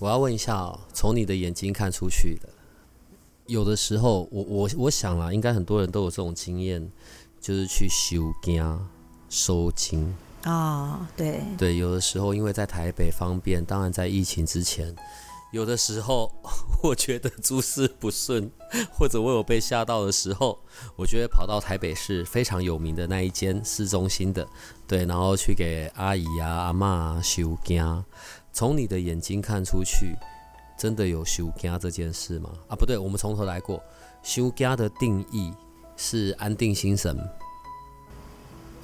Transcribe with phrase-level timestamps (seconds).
[0.00, 2.48] 我要问一下哦，从你的眼睛看出去的，
[3.44, 6.90] 有的时候，我我我想啦，应该很多人都有这种经验，
[7.38, 8.80] 就是去修家、
[9.28, 10.14] 收金
[10.44, 14.96] 啊，对对，有的时候因为在台北方便，当然在疫情之前，
[15.52, 16.32] 有的时候
[16.82, 18.50] 我觉得诸事不顺，
[18.90, 20.58] 或者我有被吓到的时候，
[20.96, 24.48] 我就会跑到台北市非常有名的那一间市中心的，
[24.86, 28.04] 对，然后去给阿姨啊、阿妈收惊。
[28.52, 30.14] 从你的眼睛看出去，
[30.78, 32.50] 真的有修家这件事吗？
[32.68, 33.82] 啊，不对，我们从头来过。
[34.22, 35.52] 修家的定义
[35.96, 37.16] 是安定心神，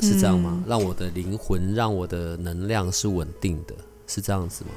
[0.01, 0.63] 是这样吗？
[0.67, 3.75] 让我的灵魂，让我的能量是稳定的，
[4.07, 4.71] 是这样子吗？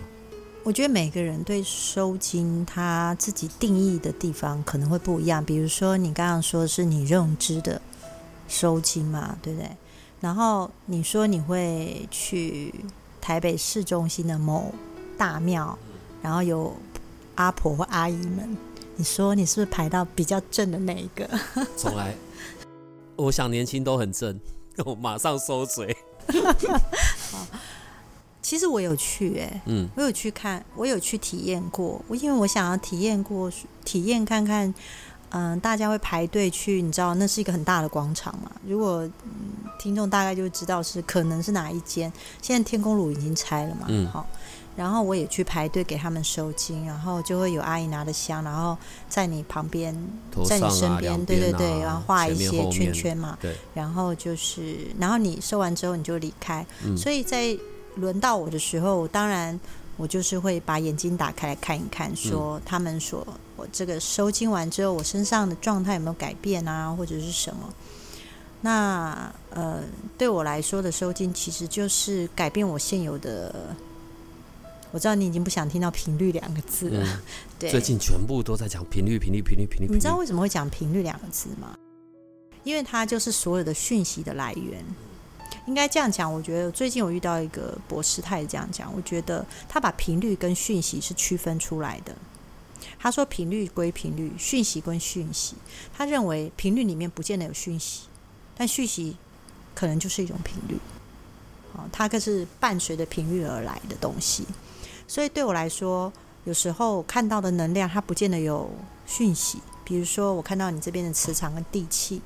[0.64, 5.44] 我觉得每个人对收金他自己定义的地方可能会不一样。
[5.44, 7.82] 比如说，你刚刚说是你认知的
[8.48, 9.70] 收金嘛，对不对？
[10.20, 12.74] 然后你说你会去。
[13.22, 14.74] 台北市中心的某
[15.18, 15.78] 大庙，
[16.22, 16.76] 然后有
[17.36, 18.58] 阿婆或阿姨们，
[18.96, 21.30] 你说你是不是排到比较正的那一个？
[21.78, 22.16] 从来，
[23.16, 24.40] 我想年轻都很正，
[24.86, 25.96] 我马上收嘴。
[28.42, 32.02] 其实我有去哎，嗯，我有去看，我有去体验过。
[32.08, 33.52] 我因为我想要体验过，
[33.84, 34.74] 体验看看。
[35.32, 38.52] 嗯，大家会排队去，你知道那是一个很大的广场嘛？
[38.66, 39.08] 如果
[39.78, 42.12] 听众大概就知道是可能是哪一间。
[42.42, 43.86] 现在天宫路已经拆了嘛？
[43.88, 44.26] 嗯，好。
[44.76, 49.94] 然后我也去排队给他们收金，然后就会有阿姨拿着香，然后在你旁边，
[50.46, 53.38] 在你身边，对对对，然后画一些圈圈嘛。
[53.42, 53.56] 对。
[53.74, 56.66] 然后就是，然后你收完之后你就离开。
[56.84, 56.98] 嗯。
[56.98, 57.58] 所以在
[57.96, 59.60] 轮到我的时候，当然。
[60.00, 63.28] 我就是会把眼睛打开来看一看，说他们说
[63.58, 67.74] 我这个收金完之后，我身上的状态有没有改变啊，或者是什么？
[68.62, 69.84] 那呃，
[70.18, 73.54] 对我来说的收金，其实就是改变我现有的。
[74.92, 77.22] 我知道你已经不想听到频率两个字了，
[77.60, 79.94] 对，最近全部都在讲频率，频率，频率，频率。
[79.94, 81.76] 你知道为什么会讲频率两个字吗？
[82.64, 84.84] 因为它就是所有的讯息的来源。
[85.66, 88.92] 应该这样讲，我觉得最近我遇到一个博士，他也这样讲。
[88.96, 92.16] 我觉得他把频率跟讯息是区分出来的。
[92.98, 95.56] 他说频率归频率，讯息归讯息。
[95.94, 98.08] 他认为频率里面不见得有讯息，
[98.56, 99.16] 但讯息
[99.76, 100.78] 可能就是一种频率。
[101.74, 104.46] 哦，它可是伴随着频率而来的东西。
[105.08, 106.12] 所以对我来说，
[106.46, 108.70] 有时候看到的能量，它不见得有
[109.06, 109.60] 讯息。
[109.84, 112.22] 比如说，我看到你这边的磁场跟地气。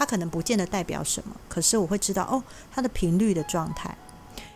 [0.00, 3.94] 它可能不见得代表什么，可是我会知道哦，它的频率的状态。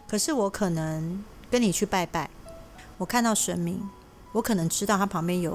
[0.09, 2.31] 可是我可能跟你去拜拜，
[2.97, 3.87] 我看到神明，
[4.33, 5.54] 我可能知道它旁边有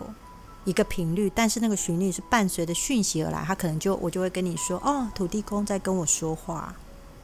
[0.63, 6.75] 一个频率，但是那个频率是伴随着讯息而来，它可能就我就会跟你说哦，土地公在跟我说话，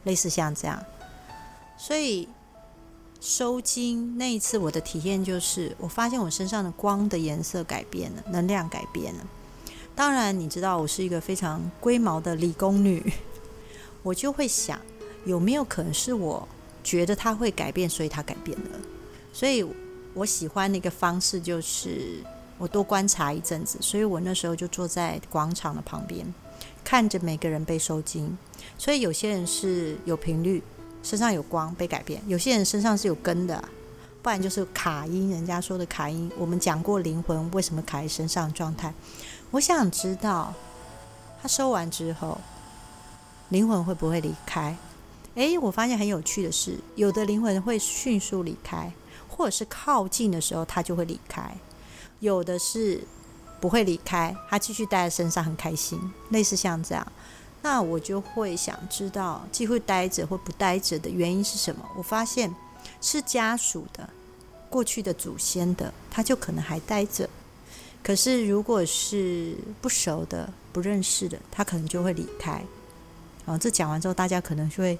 [0.02, 0.82] 类似像这样。
[1.78, 2.28] 所以
[3.20, 9.24] 收金那一次我的体验就是，我发现我身上的光的颜色改变了，能量改变了。
[9.96, 13.02] 当然，你知道我是一个非常龟毛的理工女，
[14.04, 14.78] 我就会想
[15.24, 16.46] 有没有可能是我
[16.84, 18.78] 觉得它会改变，所以它改变了。
[19.32, 19.66] 所以
[20.12, 22.22] 我喜欢的一个方式就是
[22.58, 23.78] 我多观察一阵子。
[23.80, 26.26] 所以我那时候就坐在广场的旁边，
[26.84, 28.36] 看着每个人被收金。
[28.76, 30.62] 所以有些人是有频率，
[31.02, 33.64] 身上有光被改变；有些人身上是有根的，
[34.20, 35.30] 不然就是卡音。
[35.30, 38.92] 人家说的卡音，我们讲过灵魂为什么卡在身上状态。
[39.52, 40.52] 我想知道，
[41.40, 42.38] 他收完之后，
[43.48, 44.76] 灵魂会不会离开？
[45.34, 48.92] 诶，我发现很有趣的是，有的灵魂会迅速离开，
[49.28, 51.44] 或者是靠近的时候他就会离开；
[52.20, 53.06] 有的是
[53.60, 56.00] 不会离开，他继续待在身上很开心，
[56.30, 57.06] 类似像这样。
[57.62, 61.84] 那我就会想知道，既会待着或不待着的原因是什么？
[61.96, 62.54] 我发现
[63.00, 64.08] 是家属的、
[64.68, 67.28] 过去的祖先的，他就可能还待着。
[68.06, 72.64] 可是，如果是不熟的、不认识的，他可能就会离开。
[73.46, 74.96] 哦，这讲完之后，大家可能就会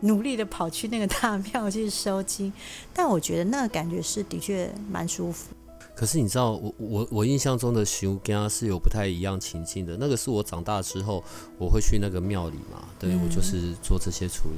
[0.00, 2.50] 努力的跑去那个大庙去收金。
[2.94, 5.48] 但我觉得那个感觉是的确蛮舒服。
[5.94, 9.94] 可是你知道，我我我印象中的修家是有不太一样情境的。
[10.00, 11.22] 那个是我长大之后，
[11.58, 14.56] 我会去那个庙里嘛，对、嗯我就是做这些处理。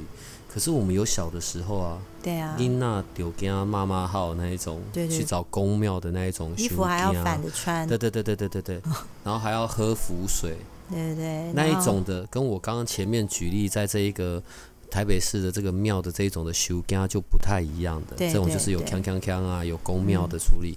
[0.57, 5.15] 可是我们有小的时候啊，对啊，因那丢给他妈妈号那一种，对对。
[5.15, 8.81] 去找公庙的那一种衣服还要反着穿，对对对对对对对，
[9.23, 10.57] 然后还要喝符水。
[10.89, 14.41] 对对对，那一种的，跟我刚刚前面举例在这一个
[14.89, 20.75] 台北市的这个庙的这一种的修家就不太一样的，这种就是有对锵锵锵啊，有公庙的处理。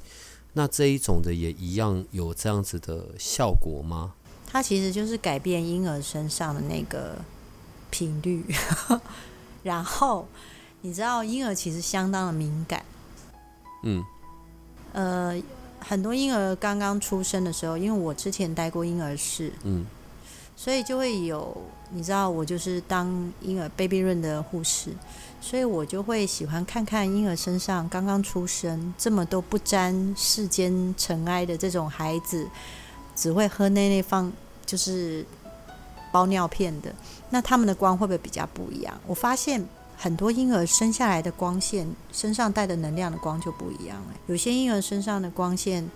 [0.52, 4.12] 那这一种的也一样有这样子的效果吗？
[4.46, 7.16] 它其实就是改变婴儿身上的那个
[7.88, 8.44] 频率，
[9.62, 10.26] 然后
[10.80, 12.84] 你知道婴儿其实相当的敏感，
[13.82, 14.04] 嗯。
[14.92, 15.40] 呃，
[15.78, 19.86] 很多婴儿刚刚出生的时候，因为我之前待过婴儿室，嗯。
[20.56, 21.56] 所以就会有
[21.90, 24.90] 你知道我就是当婴儿 baby room 的护士，
[25.40, 32.46] 所以我就会喜欢看看婴儿身上刚刚出生这么多不沾世间尘埃的这种孩子，
[33.16, 34.30] 只会喝奶奶放
[34.66, 35.24] 就是
[36.12, 36.94] 包尿片的，
[37.30, 39.00] 那他们的光会不会比较不一样？
[39.06, 39.66] 我发现。
[40.02, 44.14] 很多婴儿生下来的光线，身上带的能量的光就不一样了。
[44.28, 45.86] 有些婴儿身上的光线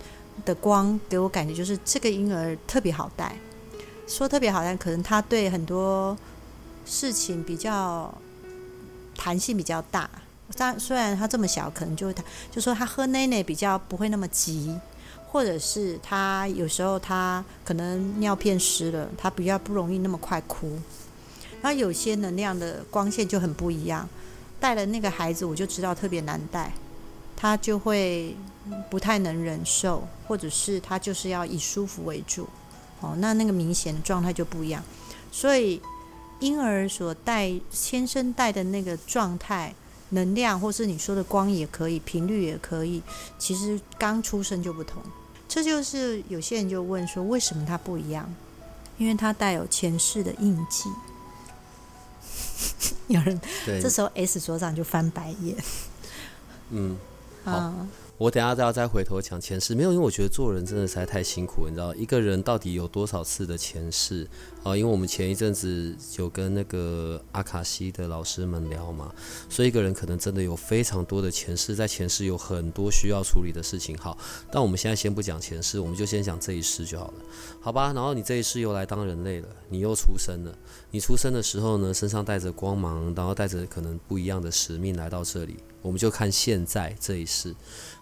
[0.45, 3.35] 的光，给我感觉就是这个婴儿特别好带，
[4.07, 6.15] 说特别好，带可能他对很多
[6.85, 8.13] 事情比较
[9.17, 10.07] 弹性比较大。
[10.55, 14.79] 但虽然他这么小，可能就会他就说他喝奶奶比较不会那么急，
[15.31, 20.77] 或者是他有时候他可能尿片湿了，他比较不容易那么快哭。
[21.65, 24.07] 然后有些能量的光线就很不一样，
[24.59, 26.71] 带了那个孩子我就知道特别难带，
[27.35, 28.37] 他就会
[28.87, 32.47] 不太能忍受，或者是他就是要以舒服为主。
[33.01, 34.83] 哦，那那个明显的状态就不一样。
[35.31, 35.81] 所以
[36.39, 39.73] 婴儿所带天生带的那个状态、
[40.09, 43.01] 能量，或是你说的光也可以，频率也可以，
[43.39, 45.01] 其实刚出生就不同。
[45.47, 48.31] 这就是有些人就问说，为什么它不一样？
[48.99, 50.87] 因为它带有前世的印记。
[53.07, 55.55] 有人这，时候 S 所长就翻白眼。
[56.71, 56.97] 嗯，
[57.43, 57.51] 好。
[57.51, 64.25] 啊，我等下都要再回头讲前世，没有，因为我觉得做人真的实在太辛苦了，你知道，一个人到底有多少次的前世
[64.63, 64.75] 啊？
[64.75, 69.13] 因为我们前一阵子有跟那个阿卡西的老师们聊嘛，
[69.49, 73.97] 所以一个人可能真的有非常多的前世，在前世有很多需要处理的事情。
[73.97, 74.17] 好，
[74.49, 77.13] 但我们现在先不讲前世，我们就先讲这一世就好了，
[77.59, 77.91] 好吧？
[77.91, 80.57] 然后你这一世又来当人类了，你又出生了，
[80.89, 87.55] 你出生的时候呢，身上带着光芒，然后带着可能不一样的使命来到这里，我们就看现在这一世。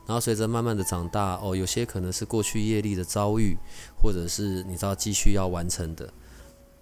[0.05, 3.57] 然后随着慢慢的长大，哦，有些可能是过去业力的遭遇，
[4.01, 6.11] 或者是你知道继续要完成的，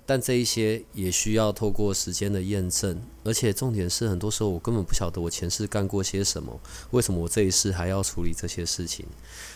[0.05, 6.59] 但这一些也需要透过时间的验证，而且重点是很多时候我根本不晓得我前世干过些什么，
[6.89, 9.05] 为什么我这一世还要处理这些事情？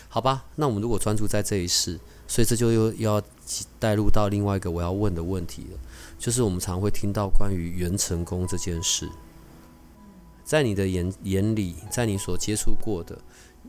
[0.08, 1.98] 好吧，那我们如果专注在这一世，
[2.28, 3.20] 所以这就又要
[3.80, 5.78] 带入到另外一个我要问的问题了，
[6.20, 9.08] 就是我们常会听到关于元成功这件事，
[10.46, 13.18] 在你的眼眼里，在你所接触过的。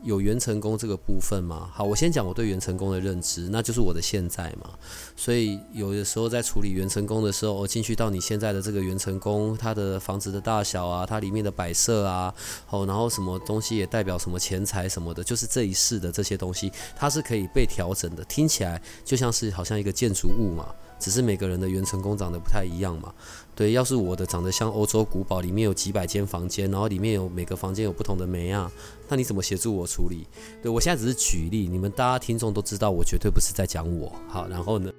[0.04, 1.68] 有元成功这个部分吗？
[1.74, 4.70] 好，我先讲我对元成功的认知，那就是我的现在嘛。
[5.16, 12.32] 所以有的时候在处理元成功的时候，我进去到你现在的这个元成功，它的房子的大小啊，它里面的摆设啊，
[12.70, 18.22] 哦，然后什么东西也代表什么钱财什么的，就是这一世的这些东西，它是可以被调整的。
[18.26, 23.12] 听起来就像是好像一个建筑物嘛，只是每个人的元成功长得不太一样嘛。
[23.58, 28.70] 对，要是我的长得像欧洲古堡，里面有几百间房间，然后里面有每个房间有不同的梅啊，
[29.08, 30.28] 那你怎么协助我处理？
[30.62, 34.12] 对我现在只是举例，你们大家听众都知道，我绝对不是在讲我。
[34.28, 34.92] 好，然后呢？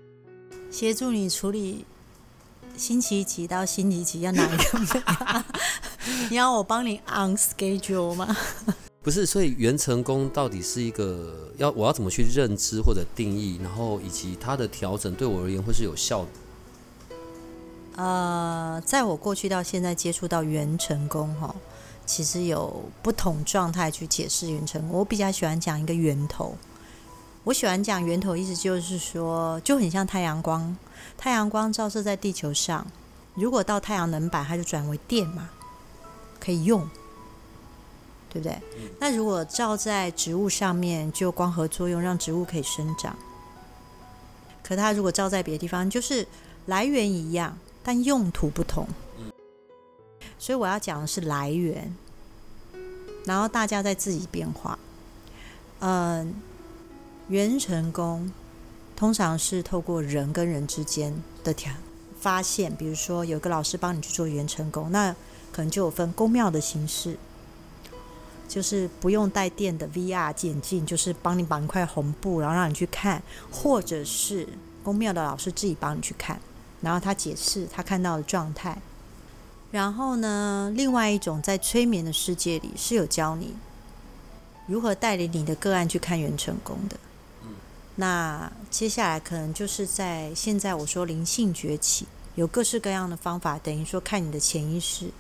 [0.70, 1.86] 协助你处理
[2.76, 5.46] 星期几到星期几要哪一个？
[6.30, 8.36] 你要我帮你 on schedule 吗？
[9.02, 16.30] 不是，所以元成功到底是一个要我要怎么去认知或者定义，然后以及它的调整对我而言会是有效的。
[18.00, 21.54] 呃，在我过去到现在接触到元成功哈，
[22.06, 25.00] 其实有不同状态去解释元成功。
[25.00, 26.56] 我比较喜欢讲一个源头，
[27.44, 30.78] 我喜欢讲源头，意思就是说，就很像太阳光，
[31.18, 32.88] 太阳光照射在地球上，
[33.34, 35.50] 如果到太阳能板，它就转为电嘛，
[36.40, 36.90] 可以用，
[38.30, 38.58] 对不对？
[38.98, 43.14] 那如果照在植物上面，就光合作用让植物可以生长。
[44.64, 46.26] 可它如果照在别的地方，就是
[46.68, 47.58] 来源一样。
[47.90, 48.88] 但用途不同，
[50.38, 51.92] 所以我要讲的是来源，
[53.26, 54.78] 然后大家再自己变化。
[55.80, 56.36] 嗯，
[57.30, 58.32] 元成功
[58.96, 61.74] 通常是透过人跟人之间的调
[62.20, 65.16] 发现，比如说有个老师帮你去做元成功，那
[65.52, 67.18] 可能就有分公庙的形式。
[68.48, 74.48] 就是不用带电的 VR 眼镜，就是帮你绑一块红布，然后让你去看，或者是
[74.84, 76.40] 宫庙的老师自己帮你去看，
[76.82, 78.82] 然后他解释他看到的状态。
[79.72, 83.54] 然后呢，另外一种在催眠的世界里是有教你
[84.66, 86.98] 如何带领你的个案去看元成功的。
[87.96, 95.12] 那接下来可能就是在现在我说灵性崛起，有各式各样的方法，等于说看你的潜意识。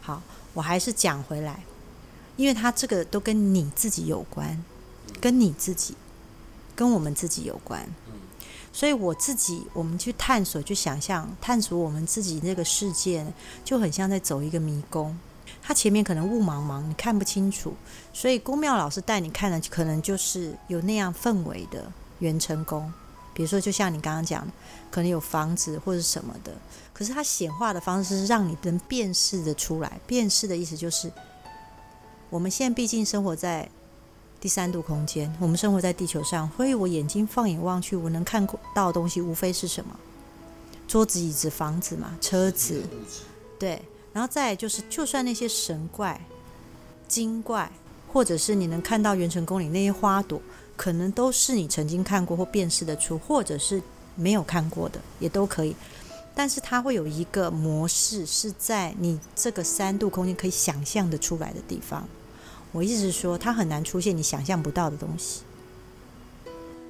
[0.00, 1.64] 好，我还是讲回来，
[2.36, 4.62] 因为它这个都跟你自己有关，
[5.20, 5.96] 跟你自己，
[6.76, 7.88] 跟我们自己有关。
[8.74, 13.24] 所以我自己，我们去探索、去想象、探索我们自己那个世界，
[13.64, 15.16] 就很像在走一个迷宫。
[15.62, 17.72] 它前面可能雾茫茫，你看不清楚，
[18.12, 22.92] 所以宫庙老师带你看的，可能就是有那样氛围的元成宫。
[23.32, 24.44] 比如说，就像你刚刚讲，
[24.90, 26.52] 可能有房子或者什么的，
[26.92, 30.00] 可是它显化的方式是让你能辨识的出来。
[30.04, 31.12] 辨识的意思就是，
[32.28, 33.68] 我们现在毕竟生活在
[34.44, 39.98] 第三度空间，我们生活在地球上，所以我眼睛放眼望去，我能看到的东西无非是什么？
[40.86, 42.82] 桌子、椅子、房子嘛，车子，
[43.58, 43.80] 对。
[44.12, 46.20] 然后再就是，就算那些神怪、
[47.08, 47.72] 精怪，
[48.12, 50.38] 或者是你能看到元成宫里那些花朵，
[50.76, 53.82] 可能都是你曾经看过或辨识得出，或者是
[54.14, 55.74] 没有看过的，也都可以。
[56.34, 62.06] 但是它会有一个模式，是在你这个三度空间可以想象的出来的地方。
[62.74, 65.40] 我意思是说，它很难出现你想象不到的东西。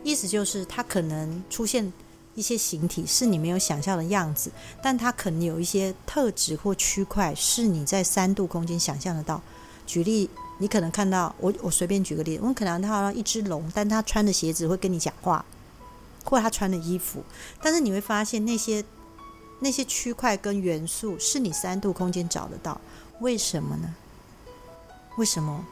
[0.02, 1.92] 意思就是，它可能出现。
[2.36, 4.50] 一些形体是你没有想象的样子，
[4.82, 9.40] 但它可能有一些特质或区块是你在三度空间想象得到。
[9.86, 15.44] 举例，你可能看到我，我随便举个例子，我们可能看到一只龙，但它穿的鞋子会跟你讲话，
[16.24, 17.22] 或它穿的衣服，
[17.62, 18.84] 但是你会发现那些
[19.60, 22.80] 那些区块跟元素是你三度空间找得到。
[23.20, 23.94] 为什么呢？
[25.18, 25.64] 为什么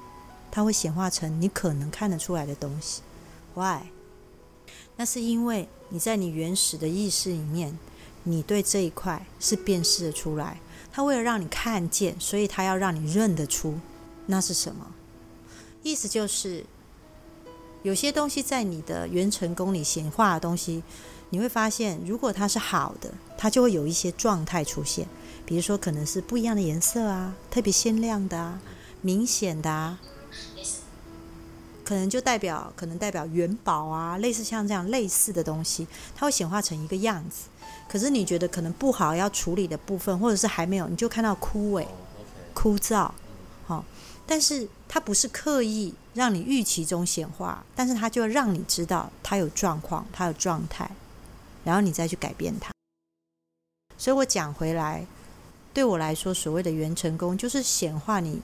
[0.53, 3.01] 它会显化成你可能看得出来的东西
[3.55, 3.87] ？Why？
[4.97, 7.79] 那是因为你在你原始的意识里面，
[8.25, 10.61] 你对这一块是辨识的出来。
[10.93, 13.79] 它为了让你看见，所以它要让你认得出
[14.27, 14.93] 那是什么。
[15.83, 16.67] 意思就是，
[17.83, 20.83] 有些东西在你的元成功里显化的东西，
[21.31, 25.09] 你会发现，如果它是好的，它就会有一些状态出现。
[25.47, 28.61] 比如说，可能是不一样的颜色啊，特别鲜亮的啊，
[29.01, 29.99] 明显的啊。
[31.85, 37.49] 可能就代表，可能代表元宝啊，类似像这样类似的东西，它会显化成一个样子。
[37.89, 41.87] 可是你觉得可能不好要处理的部分，或者是还没有，你就看到枯萎、
[42.55, 43.11] 枯燥，
[43.67, 43.85] 好。
[44.25, 50.91] 但是它不是刻意让你预期中显化，但是它就让你知道它有状况，它有状态，
[51.65, 52.73] 然后你再去改变它。
[53.99, 55.05] 所以我讲回来，
[55.75, 58.41] 对我来说，所谓的元成功就是显化你。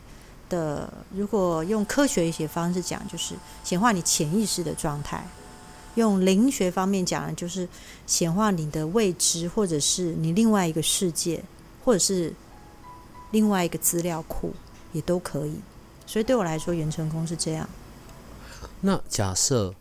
[0.48, 5.20] 的，如果用科学一些方式讲，就是显化你潜意识的状态；
[5.94, 7.68] 用灵学方面讲，就是
[8.06, 11.42] 显化你的未知，或者是你另外一个世界，
[11.84, 12.32] 或者是
[13.30, 14.52] 另外一个资料库，
[14.92, 15.54] 也都可以。
[16.06, 17.68] 所以对我来说，元成功是这样。
[18.80, 19.74] 那假设，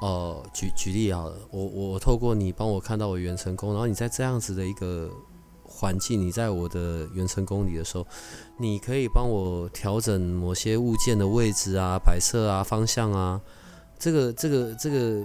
[0.00, 5.10] 呃，举举例好了，我我透过你帮我看到我元成功，然后你在这样子的一个。
[5.82, 8.06] 环境，你在我的原成功里的时候，
[8.56, 13.40] 你可以帮我调整某些物件的位置啊、摆设啊、方向啊。
[13.98, 15.24] 这个、这个、这个、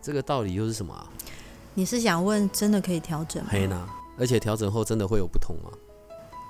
[0.00, 1.10] 这个道理又是什么啊？
[1.74, 3.48] 你是想问，真的可以调整吗？
[3.50, 5.70] 可以呢，而且调整后真的会有不同吗？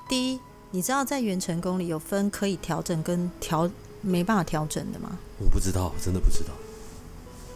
[0.06, 3.70] 第一，你知道在原成功里有分可以调整跟调
[4.02, 5.16] 没办法调整的吗？
[5.38, 6.50] 我不知道，真的不知道。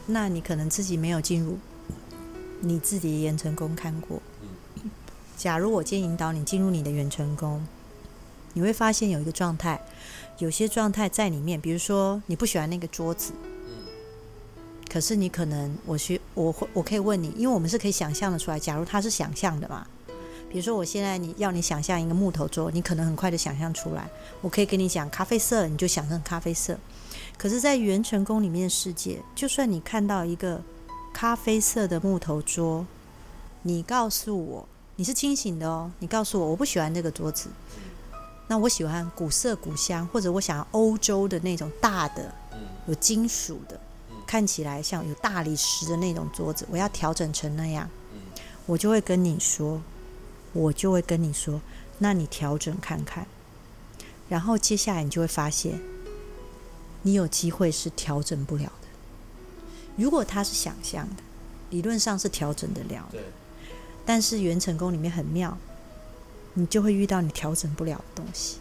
[0.07, 1.59] 那你可能自己没有进入
[2.61, 4.21] 你自己的元成功看过。
[5.41, 7.67] 假如我今天引导你进入你的元成功，
[8.53, 9.81] 你会发现有一个状态，
[10.37, 11.59] 有些状态在里面。
[11.59, 13.33] 比如说，你不喜欢那个桌子，
[14.93, 18.61] 可是你可能，我需我会我可以问你，因为我们是可以想象的出来。
[18.61, 19.87] 假如它是想象的嘛，
[20.51, 24.07] 比如说我现在你要你想象一个木头桌，你可能很快的想象出来。
[24.43, 26.79] 我可以跟你讲咖啡色，你就想象咖啡色。
[27.39, 30.61] 可是，在元成功里面的世界，就算你看到一个
[31.15, 32.87] 咖啡色的木头桌，
[33.63, 34.69] 你告诉我。
[35.01, 37.49] 你是清醒的哦，你告诉我，我不喜欢这个桌子，
[38.49, 42.31] 那我喜欢古色古香，或者我想要欧洲的那种大的，
[42.87, 43.81] 有金属的，
[44.27, 47.89] 看起来像有大理石的那种桌子，我要调整成那样，
[48.67, 49.81] 我就会跟你说，
[50.53, 51.63] 我就会跟你说，
[51.97, 53.27] 那你调整看看，
[54.29, 55.81] 然后接下来你就会发现，
[57.01, 58.89] 你有机会是调整不了的。
[59.97, 61.23] 如果他是想象的，
[61.71, 63.19] 理论上是调整得了的。
[64.13, 65.57] 但是元成功里面很妙，
[66.55, 68.57] 你就会遇到你调整不了的东西。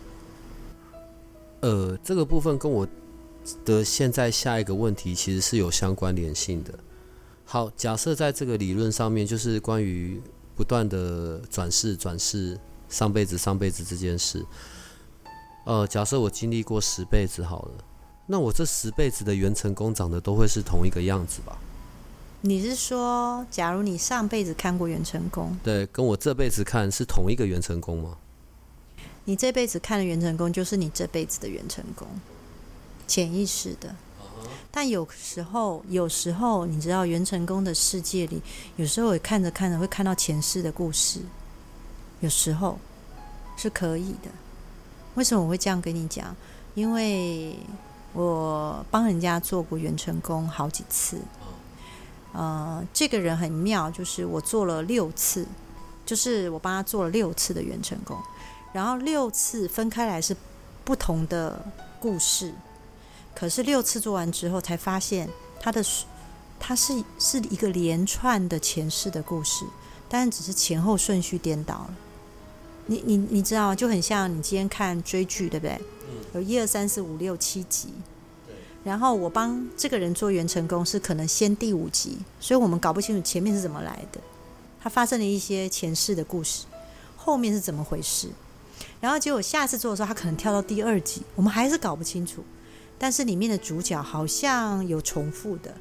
[1.62, 2.88] 呃，这个部分跟我
[3.66, 6.72] 的现在下一个问题其实是有相关联性的。
[7.46, 10.22] 好，假设在这个理论上面，就是关于
[10.56, 12.56] 不断的转世、转世、
[12.88, 14.46] 上辈子、上辈子这件事。
[15.66, 17.72] 呃，假设我经历过十辈子好了，
[18.28, 21.58] 那我这十辈子的元成功长得都会是同一个样子吧？
[22.42, 28.18] 你是说，假如你上辈子看过元成功，对，跟我这辈子看是同一个元成功吗？
[29.26, 32.08] 你这辈子看的元成功就是你这辈子的元成功，
[33.06, 33.94] 潜意识的。
[34.72, 38.42] 但有时候，有时候你知道元成功的世界里，
[38.78, 41.20] 有时候看着看着会看到前世的故事，
[42.22, 42.80] 有时候
[43.58, 44.30] 是可以的。
[45.16, 46.34] 为什么我会这样跟你讲？
[46.74, 47.54] 因为
[48.14, 51.18] 我帮人家做过元成功好几次。
[52.32, 55.46] 呃，这个人很妙，就是我做了六次，
[56.06, 58.18] 就是我帮他做了六次的元成功，
[58.72, 60.36] 然后六次分开来是
[60.84, 61.66] 不同的
[62.00, 62.54] 故事。
[63.36, 65.28] 可是六次做完之后，才发现
[65.60, 65.84] 他的
[66.60, 69.66] 他是是一个连串的前世的故事，
[70.08, 71.96] 但是只是前后顺序颠倒了。
[72.86, 75.82] 你你你知道，就很像你今天看追剧，对不对？
[76.34, 77.94] 有一二三四五六七集。
[78.84, 84.20] 然后我帮这个人做元成功，是可能先第五集，所以我们搞不清楚前面是怎么来的，
[84.82, 86.66] 他发生了一些前世的故事，
[87.18, 88.30] 后面是怎么回事？
[89.02, 92.44] 然后结果下次做的时候，他可能跳到第二集，我们还是搞不清楚。
[92.98, 95.74] 但是里面的主角好像有重复的，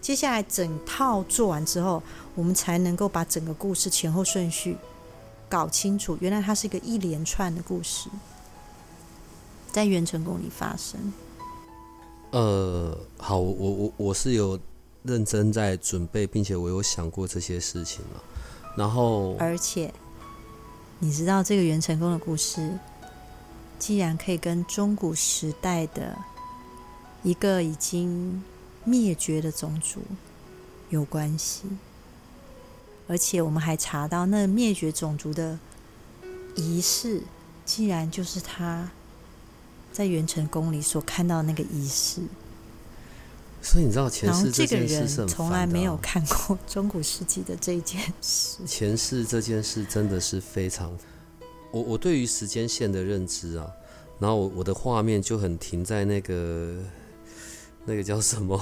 [0.00, 2.02] 接下来整套做完之后，
[2.34, 4.76] 我们才能够把整个故事前后顺序
[5.48, 6.18] 搞清楚。
[6.20, 8.08] 原来它是一个一连串的故事，
[9.70, 11.12] 在元成功里发生。
[12.30, 14.58] 呃，好，我我我是有
[15.02, 18.22] 认真在准备，并且我有想过这些事情了。
[18.76, 19.92] 然后，而且
[20.98, 22.78] 你知道这个元成功的故事，
[23.78, 26.16] 既然可以跟中古时代的。
[27.22, 28.42] 一个已经
[28.82, 30.00] 灭绝的种族
[30.88, 31.64] 有关系，
[33.06, 35.58] 而且我们还查到那灭绝种族的
[36.56, 37.22] 仪式，
[37.66, 38.90] 竟然就是他
[39.92, 42.22] 在元成宫里所看到那个仪式。
[43.62, 48.58] 所以你知道前世这件事是从来没有看过中古世纪的这件事。
[48.66, 50.96] 前世这件事真的是非常，
[51.70, 53.70] 我我对于时间线的认知啊，
[54.18, 56.76] 然后我我的画面就很停在那个。
[57.86, 58.56] 那个叫什么《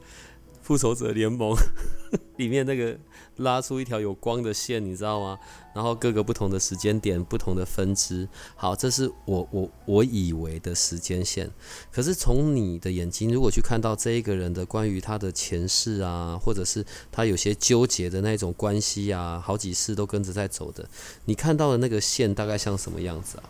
[0.62, 1.54] 复仇者联盟
[2.36, 2.98] 》里面那个
[3.38, 5.38] 拉出一条有光的线，你知道吗？
[5.74, 8.28] 然后各个不同的时间点，不同的分支。
[8.54, 11.50] 好，这是我我我以为的时间线。
[11.90, 20.88] 可是从你的眼睛，如果去看到这一个人的关于他的前世啊，或者是他有些纠结的那种关系啊，好几世都跟着在走的，
[21.24, 23.44] 你看到的那个线大概像什么样子啊？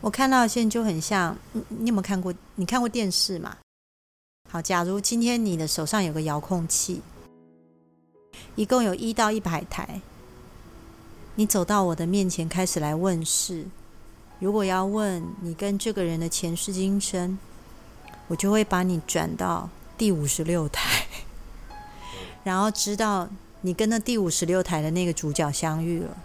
[0.00, 2.32] 我看到的线就很像，你你有没有看过？
[2.54, 3.58] 你看过电视吗？
[4.50, 7.02] 好，假如今天你的手上有个遥控器，
[8.56, 10.00] 一共有一到一百台，
[11.34, 13.66] 你走到我的面前开始来问事。
[14.38, 17.38] 如果要问你跟这个人的前世今生，
[18.28, 21.06] 我就会把你转到第五十六台，
[22.42, 23.28] 然后知道
[23.60, 26.16] 你跟那第五十六台的那个主角相遇了。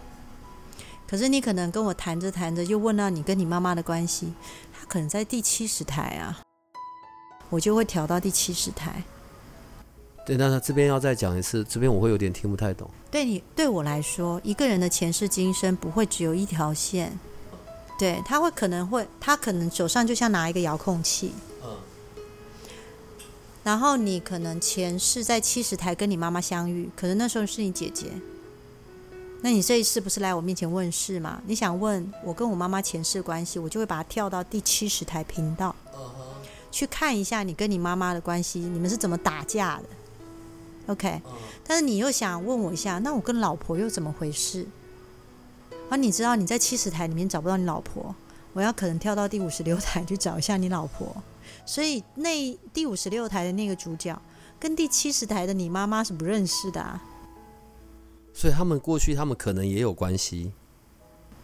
[1.06, 4.32] 可是你可能跟我谈着谈着，又问到你跟你妈妈的关系，
[4.72, 6.40] 他可能在第七十台啊。
[7.50, 9.04] 我就会调到第七十台。
[10.26, 12.90] 对，那他这边要再讲一次，这边我会有点听不太懂。
[13.12, 17.16] 对你对我来说，一个人的前世今生不会只有一条线，
[17.96, 21.30] 对他会可能会，他可能手上就像拿一个遥控器，
[21.62, 21.76] 嗯，
[23.62, 28.10] 然后你可能前世在七十台跟你妈妈相遇，可能那时候是你姐姐，
[29.42, 31.40] 那你这一次不是来我面前问事吗？
[31.46, 35.72] 你想问我跟我妈妈前世关系，我就会把它跳到第七十台频道。
[36.72, 39.84] 去看一下你跟你妈妈的关系，你们是怎么打架的
[40.86, 41.20] ？OK，
[41.66, 44.66] 但是你又想问我一下，那我跟老婆又怎么回事？
[45.88, 48.14] 而你知道你在七十台里面找不到你老婆，
[48.52, 51.14] 我要可能跳到第五十六台去找一下你老婆，
[51.64, 54.20] 所以那第五十六台的那个主角
[54.58, 57.02] 跟第七十台的你妈妈是不认识的啊。
[58.34, 60.52] 所以他们过去他们可能也有关系，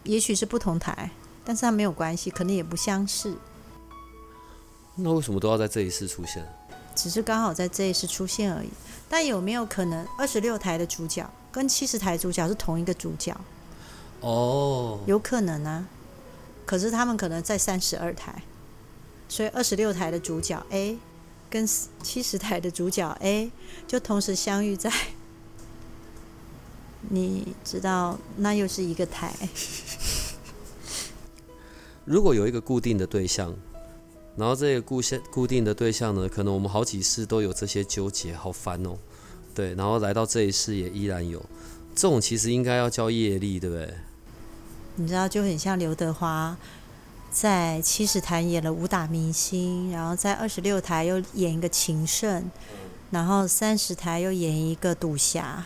[0.03, 1.11] 也许是不同台，
[1.43, 3.35] 但是他没有关系，可能也不相似。
[4.95, 6.45] 那为什么都要在这一世出现？
[6.93, 8.69] 只是刚好在这一世出现而已。
[9.13, 13.31] 但有没有可能二十六台的主角跟七十台主角是同一个主角？
[14.21, 15.87] 哦，有可能啊。
[16.65, 18.41] 可是他们可能在三十二台，
[19.29, 20.97] 所以二十六台的主角 A
[21.47, 21.67] 跟
[22.01, 23.51] 七十台的主角 A
[23.85, 24.91] 就同时相遇在，
[27.09, 29.31] 你知道，那又是一个台。
[32.03, 33.53] 如果有一个固定的对象。
[34.35, 38.97] 然后这个固现固定的对象呢，可能我们好几世都有这些纠结，好烦哦。
[39.53, 41.39] 对，然后来到这一世也依然有，
[41.93, 43.93] 这种其实应该要叫业力，对不对？
[44.95, 46.57] 你知道，就很像刘德华
[47.31, 52.49] 在七十台演了武打明星，然后在二十六台又演一个情圣，
[53.11, 55.65] 然后三十台又演一个赌侠，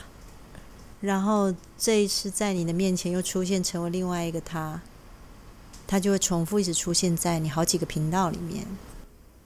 [0.99, 4.81] 然后这一次在你的面前又出现成为另外一个他，
[5.87, 8.67] 他就会重复一直出现在你好几个频道里面。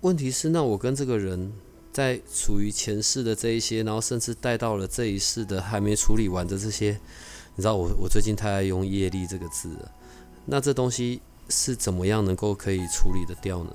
[0.01, 1.53] 问题是，那我跟这个人
[1.93, 6.99] 在处于前世的这一些，然后甚至带到了这一世的还没处理完的这些。
[7.55, 9.91] 你知道我我最近太爱用业力这个字了，
[10.45, 13.71] 那这东西是怎么样能够可以处理的掉呢？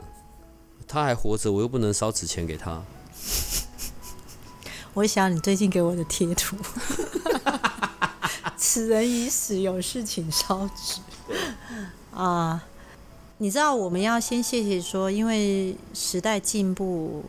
[0.89, 2.83] 他还活着，我又不能烧纸钱给他。
[4.95, 6.57] 我想你最近给我的贴图，
[8.57, 11.01] 此人已死，有事请烧纸。
[12.17, 12.65] 啊，
[13.39, 17.23] 你知道我们要先谢谢说，因为时代进步。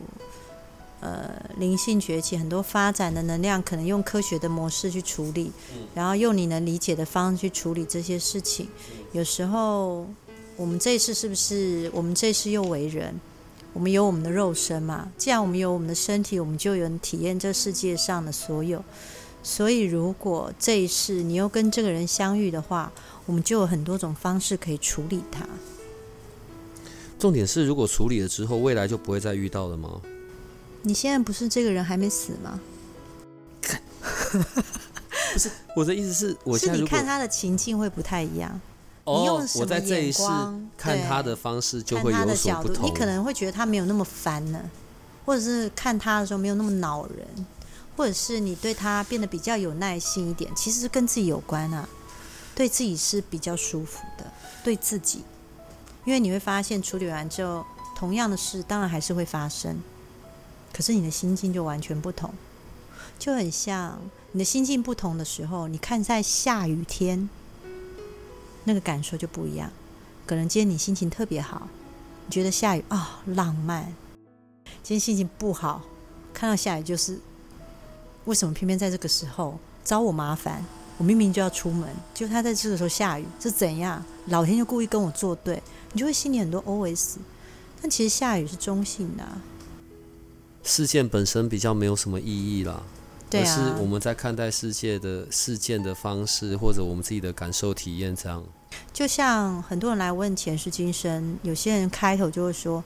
[1.00, 5.52] 呃，灵性崛起，很多发展的能量可能用科学的模式去处理，
[5.94, 8.68] 然后用你能理解的方式去处理这些事情。
[9.12, 10.08] 有时候，
[10.56, 13.14] 我们这一次是不是我们这次又为人？
[13.72, 15.08] 我们有我们的肉身嘛？
[15.16, 18.82] 既然我们有我们的身体，我们就有体验这世界上的所有。
[19.44, 22.90] 所以，如果这一世你又跟这个人相遇的话，
[23.28, 25.46] 我们就有很多种方式可以处理它。
[27.18, 30.00] 重点是，如果处理了之后，未来就不会再遇到了吗？
[30.80, 32.58] 你现在不是这个人还没死吗？
[35.34, 38.58] 不是我的意思是，我是你看他的情境会不太一样。
[39.04, 40.22] 哦，我在这一世
[40.78, 42.86] 看他的方式就会有所不同。
[42.86, 44.58] 你可能会觉得他没有那么烦呢，
[45.26, 47.26] 或者是看他的时候没有那么恼人，
[47.94, 50.50] 或者是你对他变得比较有耐心一点。
[50.56, 51.86] 其实是跟自己有关啊，
[52.58, 54.32] 对自己是比较舒服的，
[54.64, 55.22] 对自己，
[56.04, 59.80] 因为你会发现处理完之后，同样的事当然还是会发生。
[60.72, 62.34] 可是你的心境就完全不同，
[63.16, 64.00] 就很像
[64.32, 67.30] 你的心境不同的时候，你看在下雨天，
[68.64, 69.70] 那个感受就不一样。
[70.26, 71.68] 可能今天你心情特别好，
[72.26, 73.84] 你觉得下雨啊浪漫；
[74.82, 75.82] 今天心情不好，
[76.34, 77.20] 看到下雨就是
[78.24, 80.64] 为什么偏偏在这个时候找我麻烦？
[80.98, 84.04] 我明明就要出门，就他在这个时候下雨，是怎样？
[84.26, 87.16] 老天就故意跟我作对，你就会心里很多 OS。
[87.80, 89.24] 但其实下雨是中性的。
[90.64, 92.82] 事件本身比较没有什么意义啦，
[93.30, 98.44] 而是我们在看待世界的事件的方式，或者我们自己的感受体验这样。
[98.92, 102.82] 就像很多人来问前世今生，有些人开头就会说：“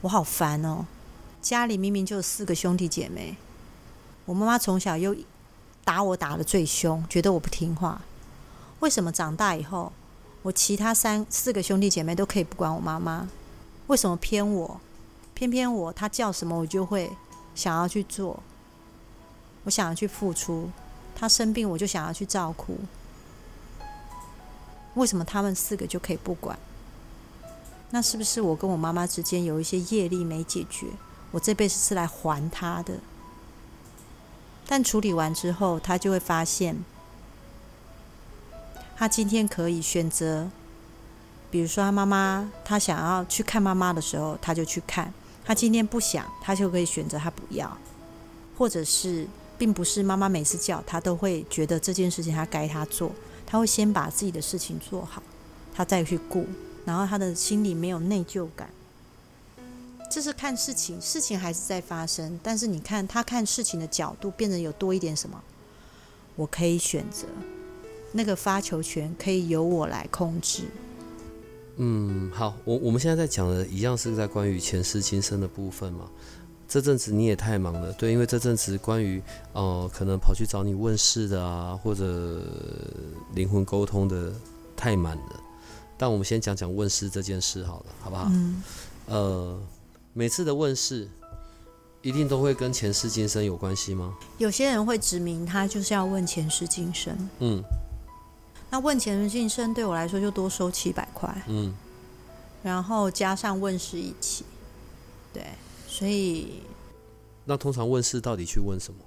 [0.00, 0.86] 我好烦哦，
[1.42, 3.36] 家里明明就有四个兄弟姐妹，
[4.24, 5.14] 我妈妈从小又
[5.88, 7.98] 打我打的最凶，觉得我不听话，
[8.80, 9.90] 为什么长大以后，
[10.42, 13.26] 我其他三四个兄弟姐妹都可以不管我妈妈，
[13.86, 14.78] 为什么偏我？”
[15.32, 17.10] 偏偏我，他叫什么我就会
[17.54, 18.38] 想要去做，
[19.64, 20.68] 我想要去付出。
[21.16, 22.76] 他生病我就想要去照顾。
[24.92, 26.58] 为什么他们四个就可以不管？
[27.88, 30.88] 那是不是我跟我妈妈之间有一些业力没解决？
[31.30, 32.92] 我这辈子是来还他的。
[34.70, 36.76] 但处理完之后，他就会发现，
[38.94, 40.50] 他今天可以选择，
[41.50, 45.10] 比如说他妈妈，他想要去看妈妈的时候，他就去看。
[45.42, 47.78] 他今天不想，他就可以选择他不要，
[48.58, 49.26] 或者是
[49.56, 53.10] 并不是妈妈每次叫他都会觉得这件事情他该他做，
[53.46, 55.22] 他会先把自己的事情做好，
[55.74, 56.46] 他再去顾，
[56.84, 58.68] 然后他的心里没有内疚感。
[60.10, 65.40] 这是看事情，事情还是在发生，但是你看他看事情的角度变得有多一点什么，
[66.34, 67.26] 我可以选择，
[68.12, 70.64] 那个发球权可以由我来控制。
[71.76, 76.08] 嗯，好，我我们现在在讲的一样是在关于前世今生的部分嘛。
[76.66, 82.42] 这阵子你也太忙了，对，因为这阵子关于呃，可能跑去找你问事的啊，或者
[83.34, 84.32] 灵魂沟通的
[84.76, 85.40] 太满了。
[85.96, 88.26] 但我们先讲讲问事这件事好了，好不好？
[88.30, 88.62] 嗯。
[89.06, 89.58] 呃，
[90.12, 91.08] 每次的问世
[92.02, 94.16] 一定都会跟前世今生有关系吗？
[94.38, 97.28] 有些人会指明他就是要问前世今生。
[97.40, 97.62] 嗯。
[98.70, 101.74] 那问前世今生对我来说就多收七百块，嗯，
[102.62, 104.44] 然后加上问世一起，
[105.32, 105.42] 对，
[105.86, 106.60] 所以
[107.46, 109.00] 那通常问世到底去问什么？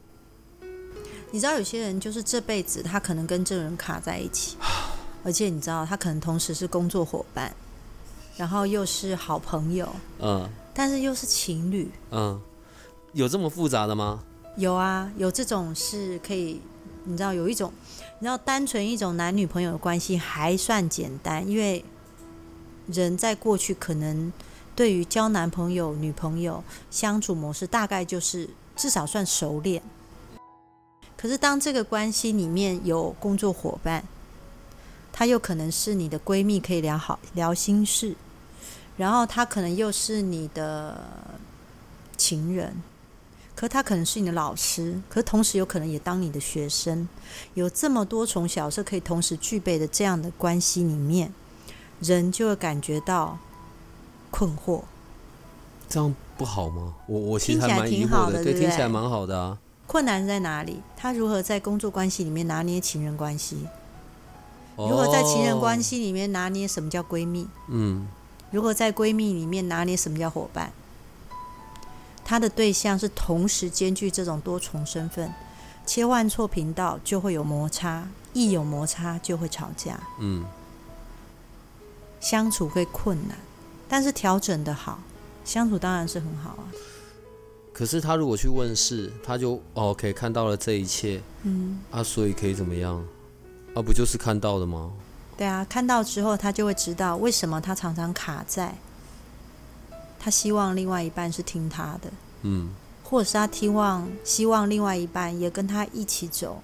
[1.29, 4.57] 你知道有些人就是这辈子他可能跟这个人卡在一起，
[5.23, 7.55] 而且你知道他可能同时是工作伙伴，
[8.37, 9.87] 然后又是好朋友，
[10.17, 12.41] 嗯，但是又是情侣，嗯，
[13.13, 14.23] 有这么复杂的吗？
[14.57, 16.61] 有啊，有这种是可以，
[17.05, 17.71] 你知道有一种。
[18.19, 21.83] 你知道单纯一种男女朋友的关系还算简单，因为
[22.87, 24.31] 人在过去可能
[24.75, 29.79] 对对于交男朋友、女朋友相处模式，大概就是至少算熟练。
[31.15, 34.03] 可是当这个关系里面有工作伙伴，
[35.13, 38.15] 他又可能是你的闺蜜，可以聊好聊心事，
[39.01, 40.95] 然后他可能又是你的
[42.15, 42.71] 情人，
[43.55, 47.09] 可他可能是你的老师，可同时有可能也当你的学生，
[47.55, 51.33] 有这么多重角色可以同时具备的这样的关系里面，
[51.99, 53.39] 人就会感觉到
[54.29, 54.83] 困惑。
[55.89, 56.93] 这样不好吗？
[57.07, 59.57] 我我其实听起来还蛮好的对听起来蛮好的啊。
[59.87, 60.79] 困难在哪里？
[60.95, 63.65] 他如何在工作关系里面拿捏情人关系？
[64.77, 67.47] 如何在情人关哦，系里面拿捏什么叫闺蜜？
[67.67, 68.07] 嗯，
[68.51, 70.71] 如何在闺蜜里面拿捏什么叫伙伴？
[72.23, 75.33] 他的对象是同时兼具这种多重身份，
[75.85, 80.45] 切换错频道就会有摩擦，一有摩擦就会吵架，嗯，
[82.19, 83.37] 相处会困难。
[83.89, 84.99] 但是调整的好，
[85.43, 86.63] 相处当然是很好啊。
[87.73, 93.03] 可是他如果去问世，他就哦 OK 看到了这一切嗯，啊，所以可以怎么样？
[93.73, 94.91] 啊，不就是看到的吗？
[95.37, 98.75] 对啊，看到之后他就会知道为什么他常常卡在，
[100.19, 102.11] 他希望另外一半是听他的，
[102.43, 102.69] 嗯，
[103.03, 106.61] 或者是他希望希望另外一半也跟他一起走，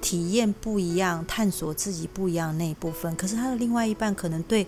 [0.00, 3.14] 体验不一样，探索自己不一样的那一部分。
[3.16, 4.66] 可是他的另外一半可能对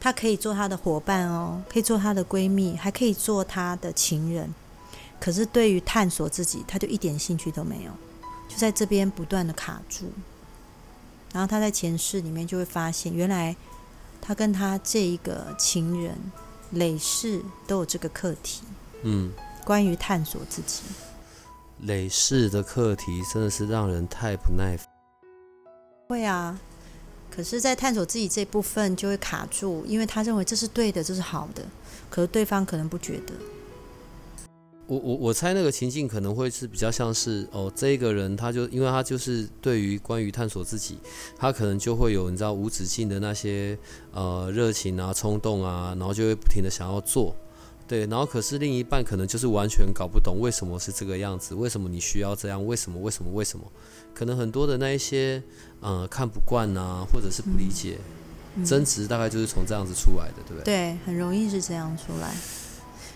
[0.00, 4.54] 他可以做他的伙伴哦，可以做他的闺蜜，还可以做他的情人。
[5.20, 7.90] 可是对于探索自己，他就一点兴趣都没有，
[8.48, 10.06] 就在这边不断的卡住。
[11.36, 13.54] 然后他在前世里面就会发现，原来
[14.22, 16.16] 他跟他这一个情人
[16.70, 18.62] 累世都有这个课题，
[19.02, 19.30] 嗯，
[19.62, 20.80] 关于探索自己。
[21.82, 24.88] 累世的课题真的是让人太不耐烦。
[26.08, 26.58] 会啊，
[27.30, 31.62] 可是，在探索自己这部分就会卡住，因为他认为这是对的，这是好的，
[32.08, 33.34] 可是对方可能不觉得。
[34.88, 40.98] 我我我猜那个情境可能会是比较像是哦，这一个人他就因为他就是对于关于探索自己，
[41.36, 43.76] 他可能就会有你知道无止境的那些
[44.12, 47.34] 呃热情啊、冲动啊，然后就会不停的想要做，
[47.88, 53.64] 对，然后可是另一半可能就是完全搞不懂为什么是这个样子，为什么你需要这样，为什么为什么为什么？
[54.14, 55.42] 可能很多的那一些
[55.80, 57.98] 呃看不惯啊，或者是不理解，
[58.54, 60.64] 嗯争执大概就是从这样子出来的，对不对？
[60.64, 62.32] 对，很容易是这样出来。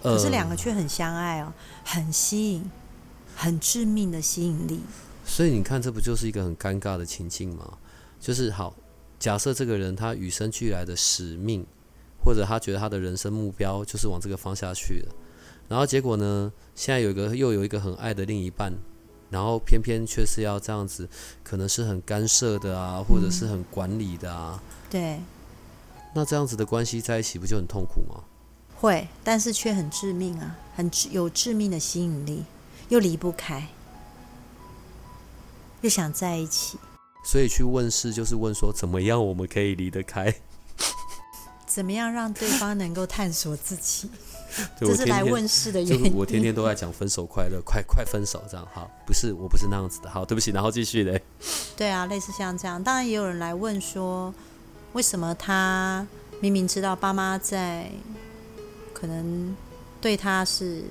[0.02, 1.52] 呃可是两个却很相爱哦，
[1.84, 2.70] 很吸引，
[3.36, 4.80] 很致命的吸引力。
[5.24, 7.78] 所以你看，这不就是一个很尴尬的情境吗？
[8.18, 8.74] 就是好，
[9.18, 11.64] 假设这个人他与生俱来的使命，
[12.24, 15.08] 或者他觉得他的人生目标就是往这个方向去的，
[15.68, 18.72] 然后结果呢，现在有一个又有一个很爱的另一半，
[19.30, 21.08] 然后偏偏却是要这样子，
[21.44, 24.60] 可能是很干涉的啊，或者是很管理的啊，
[24.90, 25.20] 对，
[26.14, 28.24] 那这样子的关系在一起不就很痛苦吗？
[28.80, 32.44] 会，但是却很致命啊，很致有致命的吸引力，
[32.88, 33.68] 又离不开，
[35.82, 36.78] 又想在一起。
[37.22, 40.34] 所以去问世就是问说，怎么样我们可以离得开？
[41.68, 44.10] 怎么样让对方能够探索自己？
[44.80, 46.04] 这是来问世的原因。
[46.04, 48.66] 就是我天天都在讲分手快乐，快快分手这样。
[48.72, 50.08] 好，不是，我不是那样子的。
[50.08, 51.22] 好，对不起，然后继续嘞。
[51.76, 54.34] 对啊，类似像这样，当然也有人来问说，
[54.94, 56.04] 为什么他
[56.40, 57.90] 明明知道爸妈在
[59.00, 59.56] 可能
[60.00, 60.82] 对他是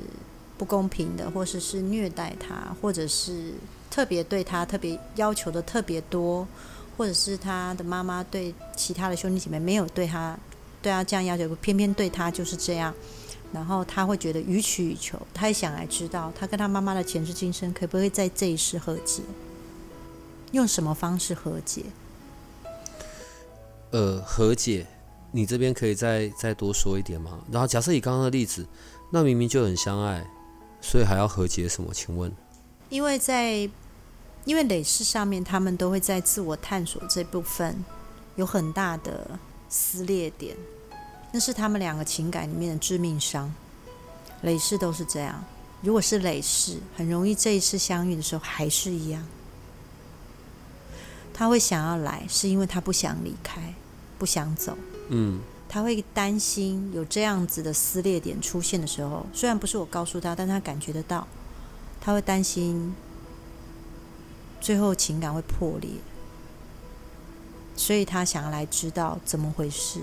[0.57, 3.53] 不公平的，或者是虐待他，或者是
[3.89, 6.47] 特别对他特别要求的特别多，
[6.97, 10.37] 或者是他的妈妈对其他的兄弟姐妹没有对他
[10.81, 12.93] 对他这样要求，偏偏对他就是这样。
[13.51, 19.23] 然后他会觉得予取予求，他也想来知道他跟他妈妈的前世今生可不可以在这一世和解。
[20.51, 21.85] 用什么方式和解？
[23.89, 24.85] 呃，和解，
[25.31, 27.39] 你这边可以再再多说一点吗？
[27.51, 28.65] 然后假设以刚刚的例子，
[29.11, 30.25] 那明明就很相爱，
[30.81, 31.93] 所以还要和解什么？
[31.93, 32.31] 请问？
[32.89, 33.69] 因为在
[34.45, 37.85] 因为累世上面，他们都会在自我探索这部分
[38.35, 39.39] 有很大的
[39.69, 40.55] 撕裂点，
[41.31, 43.53] 那是他们两个情感里面的致命伤。
[44.41, 45.43] 累世都是这样，
[45.81, 49.23] 如果是累世，很容易这一次相遇的时候还是一样。
[51.33, 53.73] 他会想要来，是因为他不想离开，
[54.17, 54.77] 不想走。
[55.09, 61.27] 嗯，他会担心有这样子的撕裂点出现的时候，虽然不是我告诉他，但他感觉得到，
[61.99, 62.95] 他会担心
[64.61, 65.91] 最后情感会破裂，
[67.75, 69.99] 所以他想要来知道怎么回事，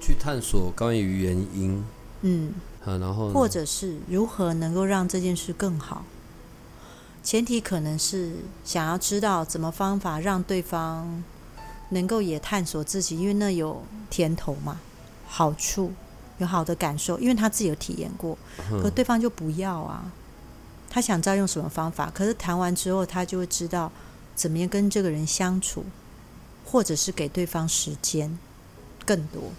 [0.00, 1.84] 去探索关于原因，
[2.22, 6.04] 嗯，啊，然后或者是如何能够让这件事更好。
[7.22, 8.32] 前提可能是
[8.64, 11.22] 想要知道怎么方法让对方
[11.92, 14.80] 能够也探索自己，因为那有甜头嘛，
[15.26, 15.92] 好处
[16.38, 18.36] 有好的感受，因为他自己有体验过，
[18.82, 20.12] 可对方就不要啊。
[20.90, 23.90] 他想知道用什么方法，可是谈完之后，他就会知道
[24.34, 25.84] 怎么样跟这个人相处，
[26.66, 28.38] 或者是给对方时间
[29.06, 29.52] 更多。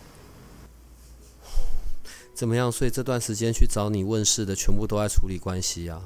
[2.36, 2.72] 怎么样？
[2.72, 6.02] 所以这段时间去找你问事的，全部都在处理关系啊。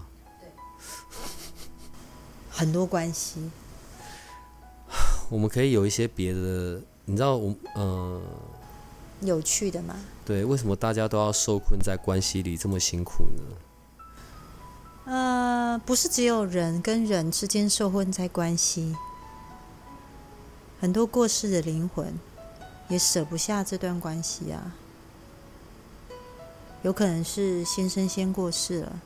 [2.50, 3.50] 很多关系。
[5.30, 8.22] 我们可以有一些别的，你知道，我呃，
[9.22, 9.96] 有趣的吗？
[10.26, 13.44] 对，为什么大家都要受困在关系里这么辛苦呢？
[15.06, 18.96] 呃，不是只有人跟人之间受困在关系，
[20.80, 22.13] 很多过世的灵魂
[22.88, 24.76] 也舍不下这段关系啊。
[26.84, 29.02] 有可能是先生先过世了，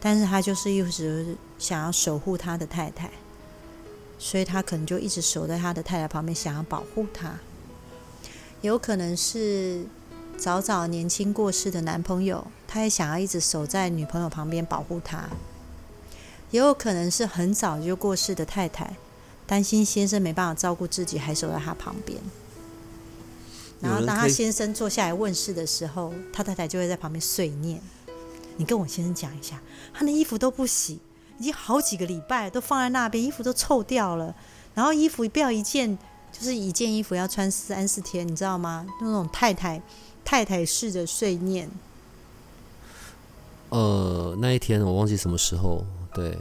[0.00, 3.10] 但是他就是一直想要守护他的太太，
[4.18, 7.38] 所以他可能就一直守在他的太太旁边，想要保护她。
[8.62, 9.86] 有可能是。
[10.36, 15.28] 早早年轻过世的男朋友，他也想要一直守在女朋友旁边保护她；
[16.50, 18.96] 也有可能是很早就过世的太太，
[19.46, 22.18] 担心先生没办法照顾自己，还守在他旁边。
[23.80, 27.80] 然后当他先生坐下来问事的时候，他太太就会在旁边碎念
[28.58, 30.98] ：“你跟我先生讲一下，他的衣服都不洗，
[31.44, 34.34] 已经好几个礼拜都放在那边，衣服都臭掉了。
[34.74, 35.98] 然后衣服不要一件，
[36.32, 38.86] 就是一件衣服要穿三四天，你知道吗？
[39.00, 39.82] 那种太太。”
[40.26, 41.70] 太太式的碎念。
[43.68, 46.38] 呃，那一天我忘记什么时候，对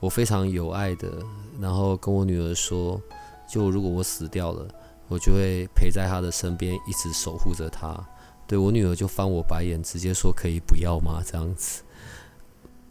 [0.00, 1.10] 我非常有爱的，
[1.58, 3.00] 然后跟我女儿说，
[3.48, 4.68] 就如果我死掉了，
[5.08, 7.98] 我就会陪在她的身边，一直守护着她。
[8.46, 11.22] 对我女儿就翻我白眼，直接说可以不要吗？
[11.24, 11.82] 这样子，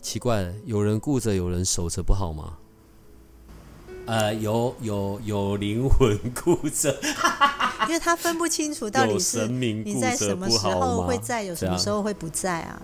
[0.02, 2.58] 奇怪，有人顾着，有人守着，不好吗？
[4.08, 7.00] 呃，有有有灵魂顾着。
[7.88, 12.82] 因为他分不清楚到底是你在什么时候会在，有什么时候会不在啊？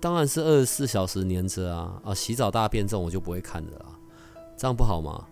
[0.00, 2.00] 当然是二十四小时黏着啊！
[2.04, 3.86] 啊，洗澡大便这种我就不会看的啦，
[4.56, 5.24] 这样不好吗？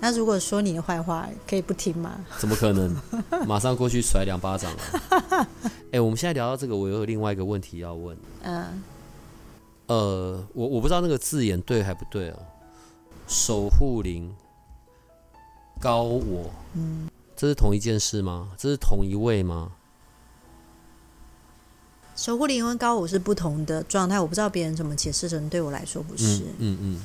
[0.00, 2.20] 那如果说你的坏话，可以不听吗？
[2.38, 2.94] 怎么可能？
[3.46, 4.72] 马上过去甩两巴掌
[5.10, 5.48] 啊！
[5.92, 8.16] 哎，我们现在聊到这个，我有另外一个问题要问。
[8.42, 8.56] 嗯。
[8.56, 8.72] 呃，
[9.86, 12.38] 我我不知道那个字眼对还不对哦。
[13.28, 14.34] 守护灵，
[15.80, 16.50] 高我。
[16.74, 17.08] 嗯。
[17.36, 18.50] 这是同一件事吗？
[18.56, 19.72] 这是同一位吗？
[22.16, 26.44] 守护灵魂高我是不同的状态，我不知道别人怎么解释成，对我来说不是。
[26.58, 27.00] 嗯嗯。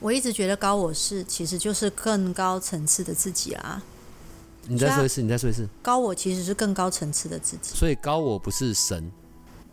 [0.00, 3.80] 我一直觉得高我是其实就是更高层次的自己啦。
[4.66, 5.68] 你再说一次，你再说一次。
[5.80, 7.74] 高我其实是更高层次的自己。
[7.76, 9.10] 所以高我不是神，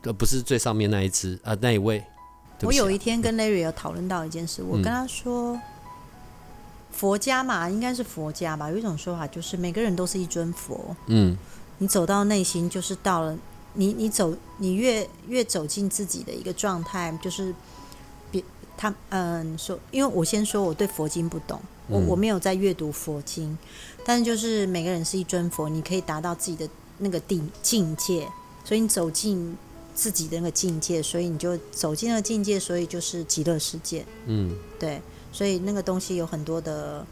[0.05, 2.03] 呃，不是最上面那一只啊，那一位。
[2.61, 5.59] 我有一天跟 Larry 有讨论到一件事，我跟他说。
[6.91, 8.71] 佛家嘛，应该是佛家吧。
[8.71, 10.95] 有一种说法就是，每个人都是一尊佛。
[11.07, 11.35] 嗯，
[11.79, 13.37] 你走到内心，就是到了
[13.73, 17.53] 你，你走，你越越走进自己的一个状态，就是
[18.31, 18.41] 别
[18.77, 23.57] 他嗯说，因为我先说我对佛经不懂，我我没有在阅读佛经，
[24.05, 26.65] 但是就是每个人是一尊佛，你可以达到自己的
[26.99, 28.25] 那个定境界，
[28.63, 29.57] 所以你走进
[29.95, 34.05] 自己的那个境界，所以你就走进了境界，所以就是极乐世界。
[34.27, 35.01] 嗯，对。
[35.31, 37.05] 所以那个东西有很多的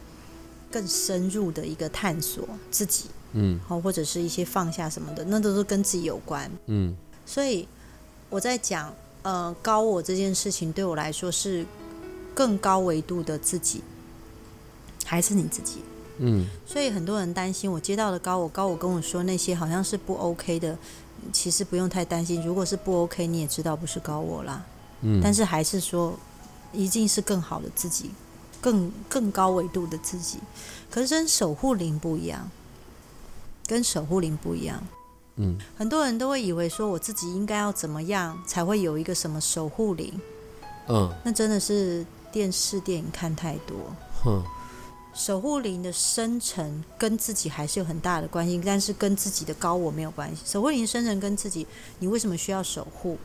[0.72, 6.96] 更深入的一个探索自己，嗯，好或者是一些放下什么的，那都是跟自己有关，嗯。
[7.26, 7.68] 所以
[8.30, 8.94] 我在讲，
[9.24, 11.66] 呃，高我这件事情对我来说是
[12.34, 13.82] 更高维度的自己，
[15.04, 15.80] 还是你自己？
[16.20, 16.46] 嗯。
[16.66, 20.78] 所以很多人担心我接到的高我，高我跟我说那些好像是不 OK 的，
[21.32, 22.46] 其实不用太担心。
[22.46, 24.64] 如果是不 OK，你也知道不是高我啦，
[25.02, 25.22] 嗯。
[25.24, 26.18] 但是还是说。
[26.76, 28.10] 一定是更好的自己，
[28.60, 30.40] 更更高维度的自己。
[30.90, 32.50] 可是跟守护灵不一样，
[33.68, 34.84] 跟守护灵不一样。
[35.36, 40.20] 嗯，很多人都会以为说我自己应该要怎么样才会有一个什么守护灵。
[40.88, 43.78] 嗯，那真的是电视电影看太多。
[44.24, 44.44] 哼，
[45.14, 50.42] 守护灵的生成跟自己还是有很大的关系，但是跟自己的高我没有关系。
[50.46, 51.66] 守护灵生成跟自己，
[52.00, 53.18] 你为什么需要守护？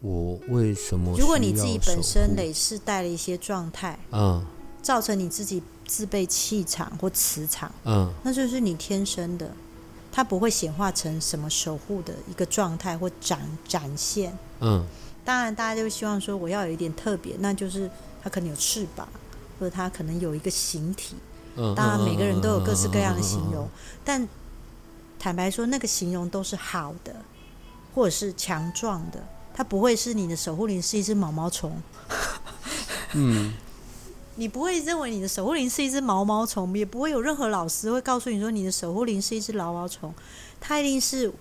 [0.00, 1.16] 我为什么？
[1.18, 4.44] 如果你自己本身累世带了一些状态，嗯，
[4.82, 9.50] 造成你自己自备气场或磁场，嗯，那就是你天生的，
[10.12, 14.84] 它不会显化成什么守护的一个状态或展展现，嗯。
[15.26, 17.90] 当然，大家就希望说我要有一点特别，那就是
[18.22, 19.08] 它可能有翅膀，
[19.58, 21.16] 或者它可能有一个形体。
[21.56, 21.74] 嗯。
[21.74, 23.68] 当然，每个人都有各式各样的形容，
[24.04, 24.28] 但
[25.18, 27.16] 坦白说，那个形容都是好的，
[27.94, 29.24] 或者是强壮的。
[29.56, 31.80] 它不会是你的守护灵是一只毛毛虫，
[33.12, 33.54] 嗯，
[34.34, 40.12] 你不会认为你的守护灵是一只毛毛虫，也不会有任何老师会告诉你说你的守护灵是一只毛毛虫，
[40.60, 41.32] 它一定是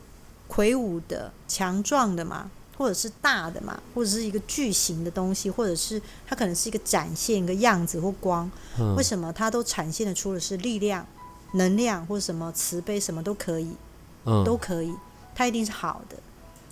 [0.47, 8.49] 魁梧的、强壮的嘛，或者是大的嘛，或者是一个巨型的东西，或者是它可能是一个展现一个样子或光，
[8.79, 11.05] 嗯为什么它都展现的出的是力量、
[11.53, 13.71] 能量或者什么慈悲，什么都可以，
[14.25, 14.93] 嗯都可以，
[15.35, 16.17] 它一定是好的。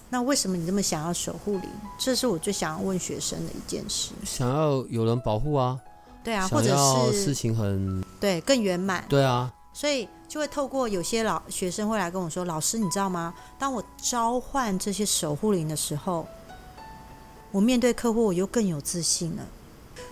[0.10, 1.70] 那为什么你这么想要守护灵？
[1.98, 4.12] 这是我最想要问学生的一件事。
[4.26, 5.80] 想要有人保护啊，
[6.22, 6.76] 对啊，或者
[7.12, 9.06] 是事情很对更圆满。
[9.08, 13.34] 对啊，所以就会透过有些老学生会来跟我说：“老师，你知道吗？
[13.58, 16.28] 当我召唤这些守护灵的时候，
[17.52, 19.44] 我面对客户我又更有自信了。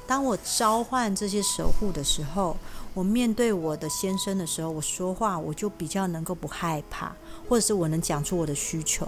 [0.07, 2.55] 当我召唤这些守护的时候，
[2.93, 7.11] 我面对我的先生的时候，我说话我就比较能够不害怕，
[7.47, 9.07] 或者是我能讲出我的需求。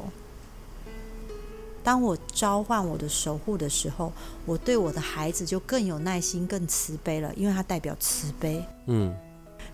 [1.83, 4.13] 当我召唤我的守护的时候，
[4.45, 9.15] 我对我的孩子就更有耐心、更慈悲了，因为它代表慈悲。”嗯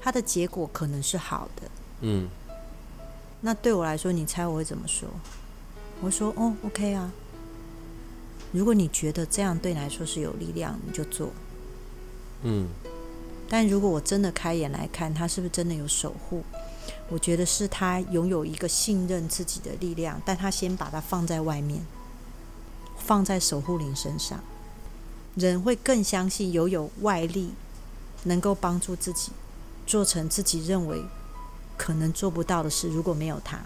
[0.02, 1.70] 它的结果可能是好的。
[2.02, 2.28] 嗯
[3.42, 5.08] 那对我来说，你猜我会怎么说？
[6.02, 7.12] 我说：“哦，OK 啊。
[8.52, 11.32] 如果你觉得这样对你来说是有力量，你就做。
[12.44, 12.68] 嗯
[13.50, 16.44] 但如果我真的开眼来看，他是不是真的有守护？
[17.10, 21.86] 我觉得是他拥有一个信任自己的力量，但他先把它放在外面，
[22.98, 24.40] 放在守护灵身上。
[25.36, 27.52] 人会更相信有有外力
[28.24, 29.32] 能够帮助自己
[29.88, 31.02] 做成自己认为
[31.76, 32.88] 可能做不到的事。
[32.90, 33.60] 如果没有他，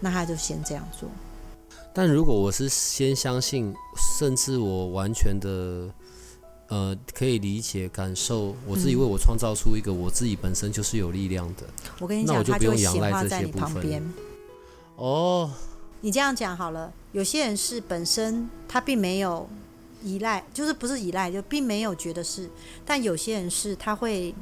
[0.00, 1.08] 那他就先这样做。
[1.94, 3.74] 但如果我是先相信，
[4.18, 5.88] 甚至我完全的
[6.68, 11.64] 呃可以理解感受，我自己嗯为我创造出一个我自己本身就是有力量的
[12.00, 14.12] 我跟你讲，那我就不用仰赖在你这些部分旁边。
[14.96, 15.50] 哦，
[16.00, 19.48] 你这样讲好了，有些人是本身他并没有
[20.02, 22.48] 依赖，就是不是依赖，就并没有觉得是，
[22.86, 24.34] 但有些人是他会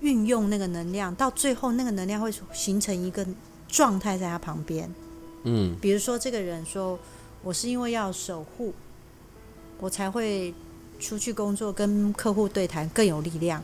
[0.00, 3.26] 运用那个能量，到最后那个能量会形成一个
[3.68, 4.90] 状态在他旁边。
[5.44, 6.98] 嗯比如说，这个人说
[7.42, 8.74] ：“我是因为要守护，
[9.78, 10.52] 我才会
[10.98, 13.62] 出去工作，跟客户对谈更有力量。”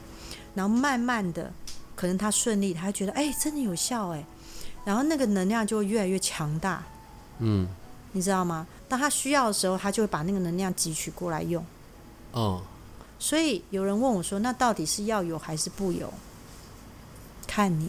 [0.55, 1.53] 然后慢慢的，
[1.97, 4.24] 可能他顺利，他觉得哎，真的有效哎，
[4.85, 6.85] 然后那个能量就会越来越强大。
[7.39, 7.66] 嗯
[8.12, 8.66] 你知道吗？
[8.89, 11.64] 当他需要的时候，他就会把那个能量汲取过来用。
[12.33, 12.62] 哦，
[13.22, 16.12] 所以有人问我说：“那到底是要有还是不有？”
[17.46, 17.88] 看你。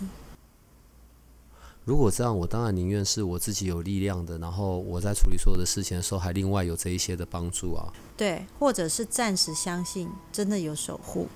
[1.85, 7.91] 如果这样，我当然宁愿是我自己有力量的，然后我在处理所有的事情的时候，还另外有这一些的帮助啊。
[8.15, 11.27] 对，或者是暂时相信真的有守护，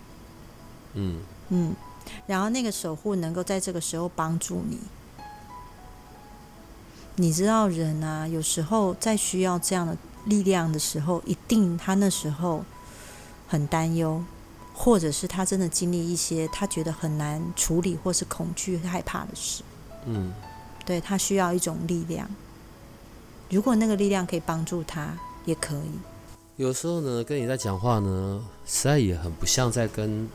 [0.93, 1.19] 嗯
[1.49, 1.73] 嗯，
[2.27, 4.77] 然后那个守护能够在这个时候帮助你。
[7.15, 12.63] 你知道人啊，有时候在需要这样的力量的时候，一定他那时候
[13.47, 14.23] 很担忧，
[14.73, 19.63] 或者是他真的经历一些他觉得很难处理或是恐惧、害怕的事。
[20.05, 20.33] 嗯
[20.85, 22.29] 对他需要一种力量。
[23.49, 25.89] 如果那个力量可以帮助他，也可以。
[26.55, 30.29] 有时候呢，跟你在讲话呢，实在也很不像在跟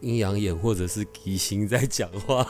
[0.00, 2.46] 阴阳眼或者是吉星在讲话。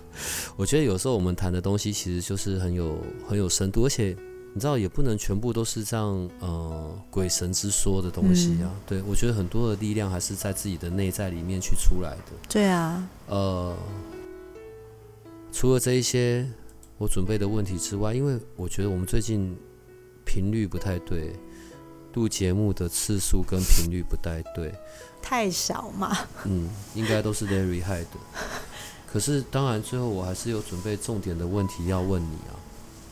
[0.56, 4.14] 我觉得有时候我们谈的东西其实就是很有很有深度，而且
[4.52, 8.70] 你知道也不能全部都是这样呃鬼神之说的东西啊。
[8.86, 12.32] 对我觉得很多的力量还是在自己的内在里面去出来的。
[12.48, 13.76] 对啊，呃，
[15.52, 16.48] 除了这一些
[16.98, 19.56] 我准备的问题之外，因为我觉得我们最近
[20.24, 21.32] 频率不太对，
[22.14, 24.74] 录节目的次数跟频率不太对，
[25.22, 26.16] 太少嘛。
[26.44, 28.10] 嗯，应该都是 Larry 害的。
[29.06, 32.54] 可是当然，最后我还是有准备重点的问题要问你啊，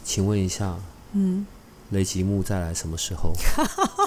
[0.04, 0.78] 请问一下，
[1.12, 1.46] 嗯，
[1.90, 3.32] 雷吉木再来什么时候？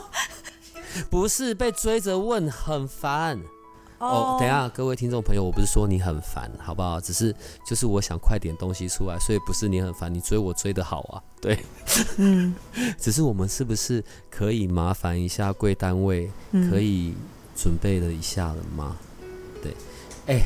[1.10, 3.40] 不是被追着问很烦。
[3.98, 7.00] 哦，等一下，各位听众朋友，我不是说你很烦，好不好？
[7.00, 7.34] 只是
[7.66, 11.58] 就是我想快点东西出来，所以不是你很烦，你追我追的好啊，对。
[12.18, 12.56] 嗯，
[12.98, 17.14] 只是我们是不是可以麻烦一下贵单位，嗯可以
[17.56, 18.98] 准备了一下了吗？
[19.62, 19.72] 对，
[20.26, 20.42] 哎、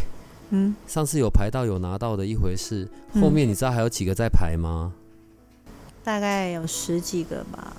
[0.49, 4.91] 嗯，上次有排到有拿到的一回事，嗯后面你知道还有几个在排吗？
[6.06, 7.76] 大概有十几个吧，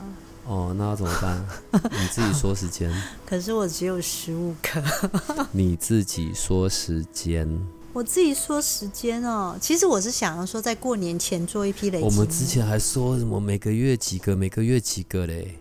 [0.46, 1.46] 哦，那要怎么办？
[1.92, 2.92] 你自己说时间，
[3.24, 4.82] 可是我只有十五个。
[5.52, 7.48] 你自己说时间。
[7.92, 12.04] 我自己说时间哦，其实我是想要说在过年前做一批累积。
[12.04, 15.58] 我们之前还说什么每个月几个，每个月几个嘞？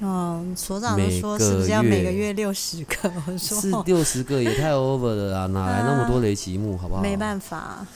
[0.00, 3.12] 哦，所长都说是不是要每个月月六十个？
[3.26, 7.00] 我是说六十个也太 over 了啦，哪来那么多雷吉木，好不好？
[7.02, 7.86] 没办法，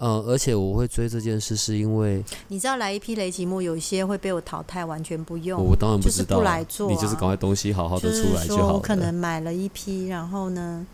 [0.00, 5.62] 呃，而且我会追这件事，是因为你知道来一批雷吉木，有一些会被我淘汰，完全不用。
[5.62, 8.72] 我当然不知道啊，不来做啊你就是赶快东西好好的出来就好了。
[8.72, 10.86] 我可能买了一批，然后呢，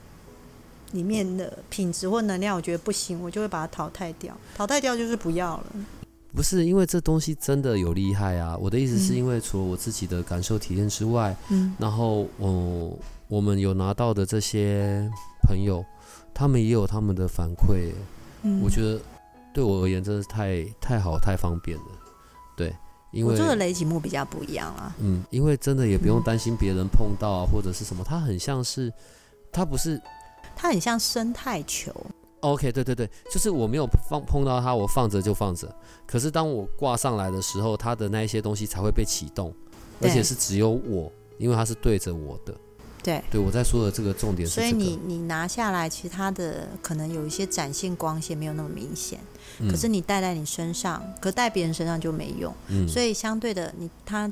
[0.91, 4.37] 里面的品质或能量我觉得不行，我就会把它淘汰掉。
[4.57, 5.67] 淘汰掉就是不要了。
[6.35, 8.55] 不是因为这东西真的有厉害啊！
[8.61, 12.99] 我的意思是嗯因为除了我自己的感受体验之外，嗯然后我
[13.29, 15.09] 我们有拿到的这些
[15.43, 15.83] 朋友，
[16.35, 17.95] 他们也有他们的反馈耶，
[18.47, 19.01] 嗯，我觉得
[19.53, 21.85] 对我而言真的是太太好太方便了，
[22.57, 22.73] 对，
[23.11, 24.95] 因为我做的雷吉木比较不一样啊。
[25.01, 28.93] 嗯，因为真的也不用嗯担心别人碰到啊，或者是什么，它很像是，
[29.51, 30.01] 它不是
[30.55, 31.93] 它很像生态球
[32.41, 35.75] ，OK，对对对，就是我没有放碰到它，我放着就放着。
[36.07, 39.53] 可是当我挂上来的时候，它的那一些东西才会被启动，
[40.01, 42.55] 而且是只有我，因为它是对着我的。
[43.07, 43.23] 对。
[43.31, 49.21] 对我在说的这个重点是这个，所以你你拿下来，其实它的可能有一些展现光线没有那么明显，
[49.61, 52.53] 嗯可是你戴在你身上，可戴别人身上就没用。
[52.69, 54.31] 嗯，所以相对的，你他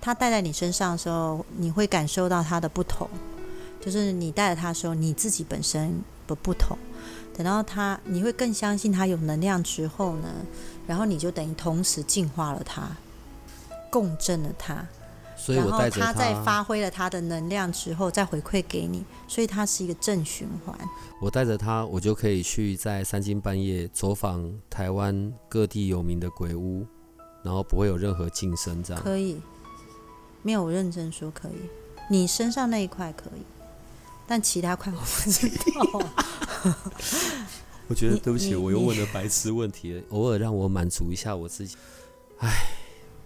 [0.00, 3.08] 他戴在你身上的时候，你会感受到它的不同，
[3.80, 6.76] 就是你戴着它的时候，你自己本身的不同。
[7.34, 10.28] 等到他，你会更相信他有能量之后呢，
[10.86, 12.94] 然后你就等于同时净化了它，
[13.88, 14.86] 共振了它，
[15.44, 20.78] 所以我带着它在发挥了他的能量之后，再回馈给你，所以它是一个正循环。
[21.20, 26.86] 我带着他，我就可以去在三更半夜走访台湾各地有名的鬼屋，
[27.42, 29.02] 然后不会有任何晋升这样。
[29.02, 29.40] 可以，
[30.42, 31.68] 没有我认真说可以，
[32.08, 33.42] 你身上那一块可以，
[34.28, 36.06] 但其他块我不知道。
[37.88, 41.76] 我觉得对不起，我又问了白痴问题，偶尔让我满足一下我自己。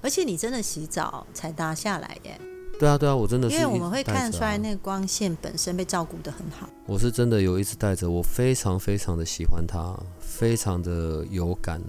[0.06, 2.40] 而且你真的洗澡才搭下来耶，
[2.78, 6.68] 对啊，对啊，我真的是因为我们会看出来那个光线本身被照顾的很好。
[6.86, 11.82] 我是真的有一直带着，我非常非常的喜欢它，非常的有感。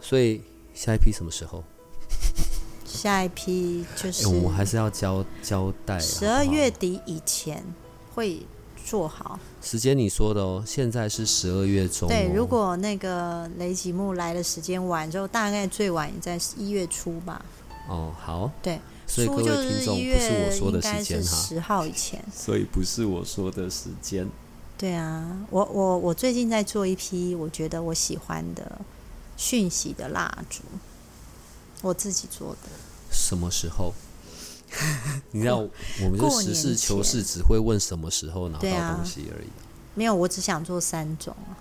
[0.00, 0.42] 所以
[0.74, 1.62] 下一批什么时候？
[2.84, 6.00] 下一批就是哎我们还是要交交代。
[6.00, 7.64] 十二月底以前
[8.12, 8.44] 会
[8.84, 9.38] 做好。
[9.62, 12.10] 时间你说的哦，现在是十二月中、哦。
[12.10, 17.44] 对，如果那个雷吉木来的时间晚之后，大概最晚也在一月初吧。
[17.88, 22.24] 哦好，对，所以各位听众不是我说的应该是时间哈，十号以前。
[22.34, 24.28] 所以不是我说的时间。
[24.76, 28.80] 对啊，我我我最近在做一批我觉得我喜欢的
[29.36, 30.62] 讯息的蜡烛，
[31.82, 32.68] 我自己做的。
[33.10, 33.92] 什么时候？
[35.32, 39.48] 你知道，我们就实事求是，只会问什么时候拿到东西而已。
[39.94, 41.56] 没有，我只想做三种啊。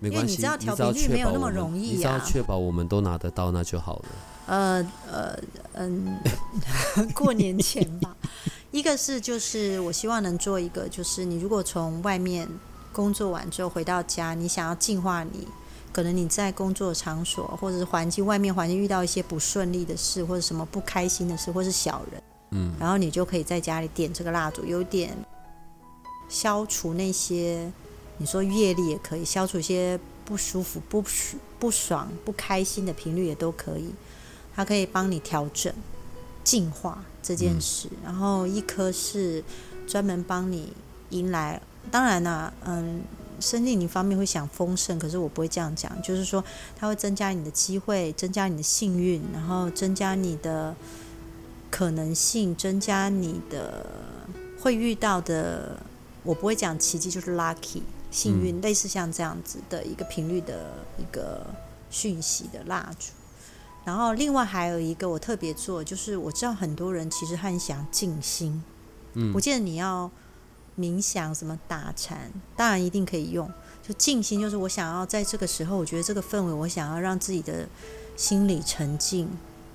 [0.00, 4.04] 没关系，因为你知道调频率没有那么容易你只要啊确保我们都拿得到，那就好了。
[4.46, 5.38] 呃呃
[5.72, 6.18] 嗯，
[7.14, 8.16] 过年前吧。
[8.70, 12.48] 一个是就是我希望能做一个，就是你如果从外面
[12.92, 15.48] 工作完之后回到家，你想要净化你，
[15.92, 25.16] 可能你在工作场所或者是环境外面环境遇到一些不顺利的事，或者什么不开心的事，或是小人，嗯，然后你就可以在家里点这个蜡烛，有点
[26.28, 27.70] 消除那些
[28.18, 33.92] 你说业力也可以，消除一些不舒服、不舒不爽、不开心的频率也都可以。
[34.54, 35.72] 它可以帮你调整、
[36.42, 37.88] 净化这件事。
[38.04, 39.42] 然后一颗是
[39.86, 40.72] 专门帮你
[41.10, 41.62] 迎来，
[41.92, 43.00] 当然啦、嗯，
[43.40, 46.44] 生命灵方面会想丰盛，可是我不会这样讲，就是说
[46.76, 50.74] 它会增加你的机会，增加你的幸运，然后增加你的
[51.70, 53.86] 可能性，增加你的
[54.60, 55.80] 会遇到的。
[56.24, 57.80] 我不会讲奇迹，就是 lucky
[58.10, 61.46] 幸运，类似像这样子的一个频率的一个
[61.88, 63.12] 讯息的蜡烛。
[63.84, 68.62] 然后另外还有一个我特别做，就是我知道很多人其实很想静心，
[69.14, 70.10] 嗯不见得你要
[70.78, 73.50] 冥想什么打禅，当然一定可以用。
[73.86, 77.66] 就静心，就是我想要在这个时候，我觉得这个氛围，我想要让自己的
[78.16, 79.28] 心里沉静，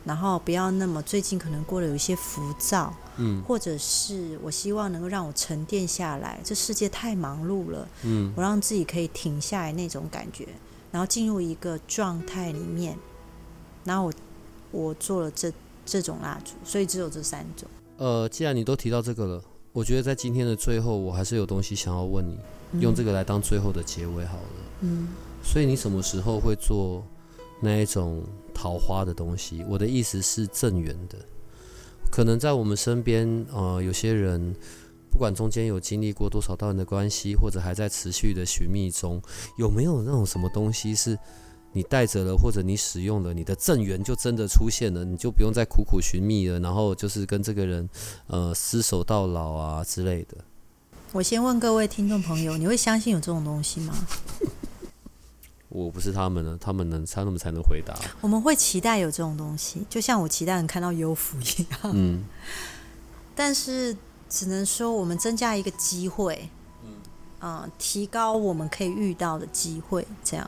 [0.05, 6.39] 然后不要那么最近可能过得有一些浮躁，嗯或者是我希望能够让我沉淀下来。
[6.43, 10.47] 这世界太忙碌了，嗯我让自己可以停下来那种感觉，
[10.91, 12.95] 然后进入一个状态里面，
[13.83, 14.13] 然后我
[14.71, 15.51] 我做了这
[15.85, 17.67] 这种蜡烛，所以只有这三种。
[17.97, 19.43] 呃，既然你都提到这个了，
[19.73, 22.37] 我觉得在今天的最后，我还是有东西想要问你，
[22.79, 24.49] 用这个来当最后的结尾好了。
[24.81, 25.07] 嗯，
[25.43, 27.03] 所以你什么时候会做
[27.59, 29.65] 那一种桃花的东西？
[29.67, 31.17] 我的意思是正缘的，
[32.11, 34.55] 可能在我们身边，呃，有些人
[35.09, 39.19] 不管中间有经历过多少段的关系，或者还在持续的寻觅中，
[39.57, 41.17] 有没有那种什么东西是
[41.73, 47.89] 你带着了，或者你使用了，你的正缘就真的出现了，你就不用再苦苦寻觅了，然后就是跟这个人，
[48.27, 50.37] 呃，厮守到老啊之类的。
[51.11, 53.93] 我先问各位听众朋友，你会相信有这种东西吗？
[55.69, 57.95] 我不是他们呢，他们能，他们才能回答。
[58.21, 61.91] 我们会期待有这种东西，就像我期待能看到优福一样。
[61.93, 62.23] 嗯
[63.35, 63.97] 但是
[64.29, 66.47] 只能说我们增加一个机会，
[67.41, 70.47] 嗯、提高我们可以遇到的机会，这样。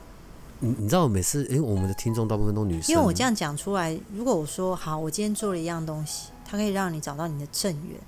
[0.58, 8.00] 你你知道每次，因为我们的听众大部分都女生，因为我这样讲出来，如果我说好，我今天做了一样东西，它可以让你找到你的正缘，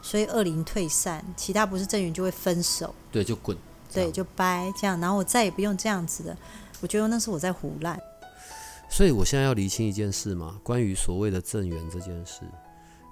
[0.00, 3.56] 所以恶灵退散，其他不是正缘就会分手，对就滚，
[3.92, 6.36] 对，就掰这样，然后我再也不用这样子的。
[6.80, 7.98] 我觉得那是我在胡乱。
[8.88, 12.42] 所以我现在要厘清一件事嘛，关于所谓的正缘这件事，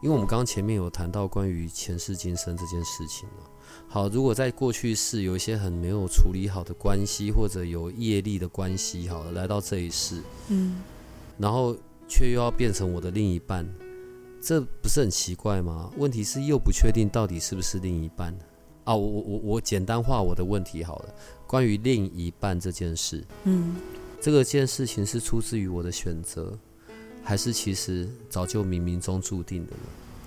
[0.02, 3.44] 因为我们刚刚前面有谈到关于前世今生这件事情嘛。
[3.88, 10.82] 好，如果在过去世有一些很没有处理好的关系，或者有业力的关系，好了，来到这一世，嗯，
[11.38, 11.76] 然后
[12.08, 13.64] 却又要变成我的另一半，
[14.42, 15.90] 这不是很奇怪吗？
[15.96, 18.36] 问题是又不确定到底是不是另一半
[18.84, 18.94] 啊！
[18.94, 21.14] 我我我我简单化我的问题好了，
[21.46, 23.76] 关于另一半这件事，嗯，
[24.20, 26.58] 这个件事情是出自于我的选择，
[27.22, 29.78] 还是其实早就冥冥中注定的呢？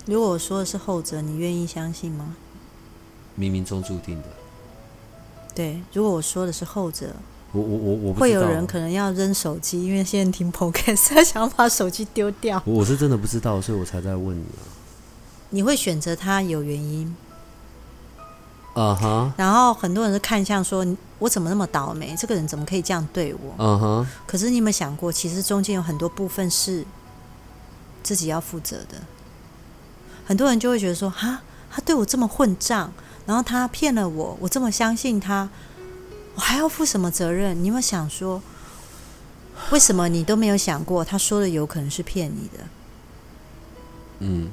[0.06, 2.34] 如果我说的是后者，你愿意相信吗？
[3.38, 4.28] 冥冥中注定的，
[5.54, 7.14] 对，如果我说的是后者，
[7.52, 12.60] 我我我我会有人可能要扔手机，因为现在听 podcast，他想要把手机丢掉。
[12.64, 14.66] 我我是真的不知道，所以我才在问你啊
[15.50, 17.16] 你会选择他有原因，
[18.74, 18.82] 啊。
[18.82, 20.86] 啊哈，然后很多人是看向说，
[21.18, 22.14] 我怎么那么倒霉？
[22.16, 23.54] 这个人怎么可以这样对我？
[23.58, 26.84] 嗯哼，可是你有没有想过，其实中间有很多部分是
[28.02, 28.98] 自己要负责的。
[30.26, 32.92] 很多人就会觉得说，哈，他对我这么混账，
[33.28, 35.50] 然后他骗了我，我这么相信他，
[36.34, 37.54] 我还要负什么责任？
[37.62, 38.40] 你有没有想说，
[39.70, 42.64] 为什么你都没有想过，他说的有可能是骗你的？
[44.20, 44.48] 嗯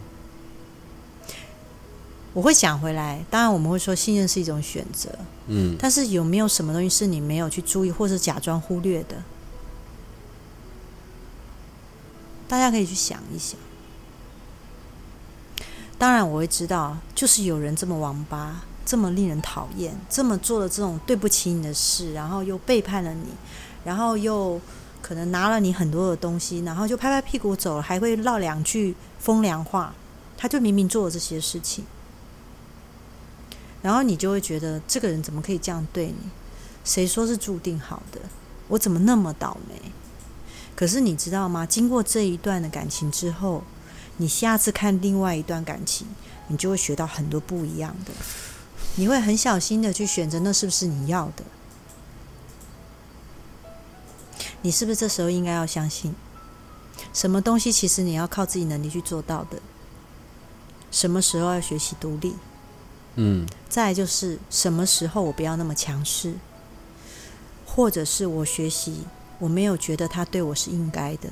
[2.34, 5.10] 我会想回来，当然我们会说信任是一种选择，
[5.48, 9.24] 嗯但是有没有什么东西是你没有去注意，或是假装忽略的？
[12.50, 13.58] 大家可以去想一想。
[15.98, 23.28] 当然，我会知道，就是有人这么王八，这么令人讨厌，这么做了这种对不起你的事，然后又背叛了你，
[23.84, 24.60] 然后又
[25.02, 29.94] 可能拿了你很多的东西，然后就拍拍屁股走了，还会唠两句风凉话。
[30.38, 31.86] 他就明明做了这些事情，
[33.82, 36.30] 然后你就会觉得这个人怎么可以这样对你？
[36.84, 38.20] 谁说是注定好的？
[38.68, 39.82] 我怎么那么倒霉？
[40.76, 41.66] 可是你知道吗？
[41.66, 43.64] 经过这一段的感情之后，
[44.18, 46.08] 你下次看另外一段感情，
[46.48, 48.12] 你就会学到很多不一样的。
[48.96, 51.44] 你会很小心的去选择那是不是你要的。
[54.62, 56.16] 你是不是这时候应该要相信，
[57.14, 59.60] 什么东西其实你要靠自己能力去做到的？
[60.92, 62.36] 什么时候要学习独立？
[63.16, 66.36] 嗯再就是什么时候我不要那么强势，
[67.66, 69.04] 或者是我学习
[69.40, 71.30] 我没有觉得他对我是应该的。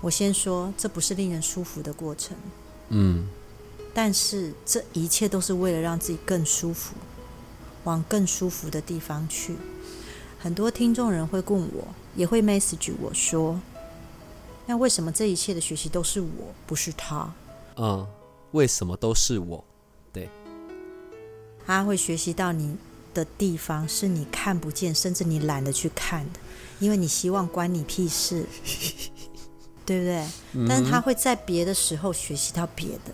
[0.00, 2.36] 我先说，这不是令人舒服的过程，
[2.88, 3.26] 嗯
[3.94, 6.94] 但是这一切都是为了让自己更舒服，
[7.84, 9.54] 往更舒服的地方去。
[10.38, 13.60] 很多听众人会问我，也会 message 我说
[14.66, 17.32] ：“那为什么这一切的学习都是我，不是他？”
[17.76, 18.06] 嗯，
[18.52, 19.62] 为什么都是我？
[20.12, 20.28] 对
[21.66, 22.76] 他会学习到你
[23.14, 26.40] 的地方是你看不见，甚至你懒得去看的，
[26.80, 28.46] 因为你希望关你屁事，
[29.84, 30.26] 对不对？
[30.68, 33.12] 但是他会在别的时候学习到别的。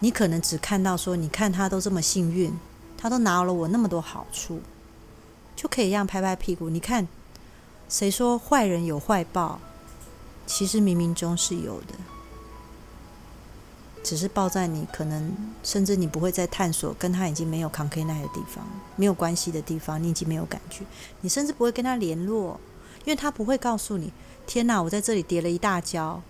[0.00, 2.52] 你可能只看到说，你看他都这么幸运，
[2.96, 4.60] 他都拿了我那么多好处，
[5.56, 6.68] 就可以让拍拍屁股。
[6.68, 7.08] 你看，
[7.88, 9.60] 谁说坏人有坏报？
[10.46, 11.94] 其实冥冥中是有的。
[14.02, 18.62] 只是报在你可能甚至你不会再探索跟他已经没有 c o n c a 的地方，
[18.96, 20.84] 没有关系的地方，你已经没有感觉，
[21.22, 22.60] 你甚至不会跟他联络，
[23.04, 24.12] 因为他不会告诉你：
[24.46, 26.22] 天哪，我在这里跌了一大跤，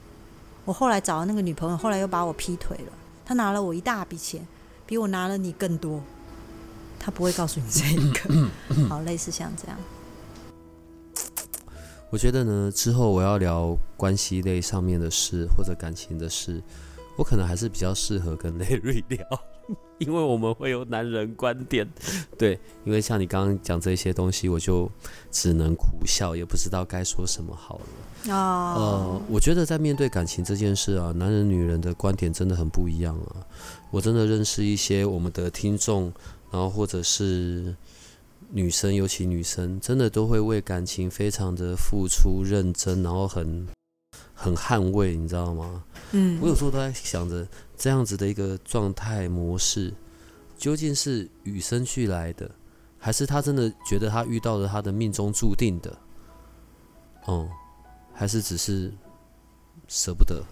[0.65, 2.93] 我后来找了那个女朋友，后来又把我劈腿了，
[3.25, 4.47] 他拿了我一大笔钱，
[4.87, 6.01] 比我拿了你更多，
[6.99, 8.51] 他不会告诉你这一个。
[8.89, 9.79] 好，类似像这样，
[12.11, 16.63] 我觉得呢，之后我要聊关系类上面的事或者感情的事，
[17.17, 19.25] 我可能还是比较适合跟雷瑞聊，
[19.99, 21.89] 因为我们会有男人观点。
[22.39, 24.91] 对，因为像你刚刚讲这些东西，我就
[25.31, 27.85] 只能苦笑，也不知道该说什么好了。
[28.27, 33.47] 呃哦，，我觉得在面对感情这件事啊，男人女人的观点真的很不一样啊。
[33.91, 36.13] 我真的认识一些我们的听众，
[36.51, 37.77] 然后或者是
[38.51, 43.69] 女生，尤其女生，真的都会为感情非常的付出、认真，然后很
[44.33, 45.85] 很捍卫，你知道吗？
[46.13, 47.47] 嗯我有时候都在想着，
[47.85, 49.93] 这样子的一个状态模式，
[50.57, 52.51] 究竟是与生俱来的，
[52.99, 55.95] 还是他真的觉得他遇到了他的命中注定的？
[57.27, 57.47] 哦、
[58.15, 58.91] 还是只是
[59.87, 60.43] 舍不得？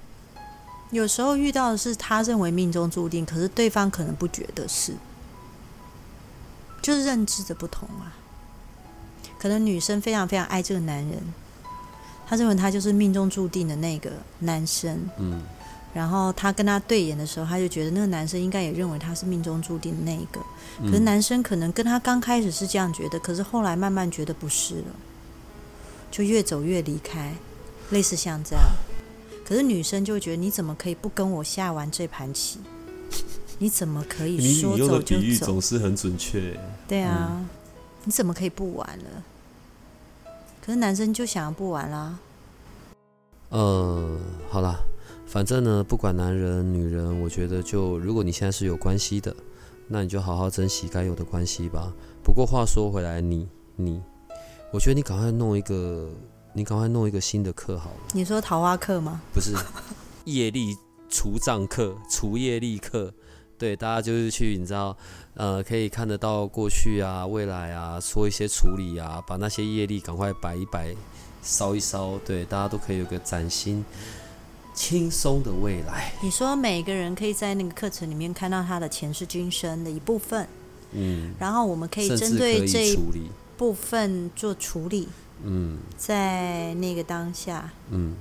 [0.91, 4.93] 有时候遇到的是他认为命中注定，可是对方可能不觉得是，
[6.83, 8.13] 就是认知的不同啊。
[9.39, 11.19] 可能女生非常非常爱这个男人，
[12.27, 15.09] 她认为他就是命中注定的那个男生。
[15.17, 15.41] 嗯
[15.95, 20.41] 然后他跟他对眼的时候，他就觉得那个男生应该也认为他是命中注定的那一个。
[20.81, 24.85] 可是嗯男生可能跟他刚开始是这样觉得，可是后来慢慢觉得不是了，
[26.11, 27.35] 就越走越离开，
[27.91, 28.65] 类似像这样。
[29.45, 32.59] 可是女生就觉得你怎么可以不跟我下完这盘棋？
[33.59, 35.61] 你怎么可以你说你用的走就走比喻总？
[35.61, 36.59] 是很准确。
[36.89, 37.45] 对啊，
[38.05, 39.23] 你怎么可以不玩了？
[40.65, 42.19] 可是男生就想要不玩啦。
[43.51, 44.19] 呃，
[44.49, 44.81] 好啦，
[45.33, 49.35] 反正呢，不管男人女人，我觉得就如果你现在是有关系的，
[49.89, 51.91] 那你就好好珍惜该有的关系吧。
[52.23, 53.99] 不过话说回来，你你，
[54.71, 56.11] 我觉得你赶快弄一个，
[56.53, 59.23] 你赶快弄一个新的课好了，你说桃花课吗？
[59.33, 59.55] 不是
[60.27, 60.77] 业力
[61.09, 63.11] 除障课、除业力课。
[63.57, 64.95] 对，大家就是去，你知道，
[65.33, 70.95] 呃，可以看得到过去啊、未来啊，说一些处理啊，把那些业力赶快摆一摆、
[71.43, 73.83] 烧一烧，对，大家都可以有个崭新、
[74.75, 76.13] 轻松的未来。
[76.23, 80.47] 你说每个人可以在那个课程里面看到他的前世今生的一部分，
[80.93, 82.99] 嗯，然后我们可以针对这一。
[83.55, 85.07] 部分做处理，
[85.45, 87.71] 嗯在那个当下。
[87.91, 88.17] 嗯，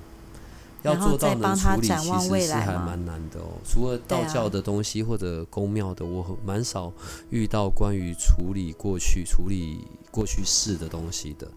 [0.83, 3.57] 要然后做到能再帮他处理，展望其实是未来嘛还蛮难的哦。
[3.65, 6.93] 除了道教的东西或者宫庙的，我很蛮少
[7.31, 11.47] 遇到关于处理过去、处理过去式的东西的。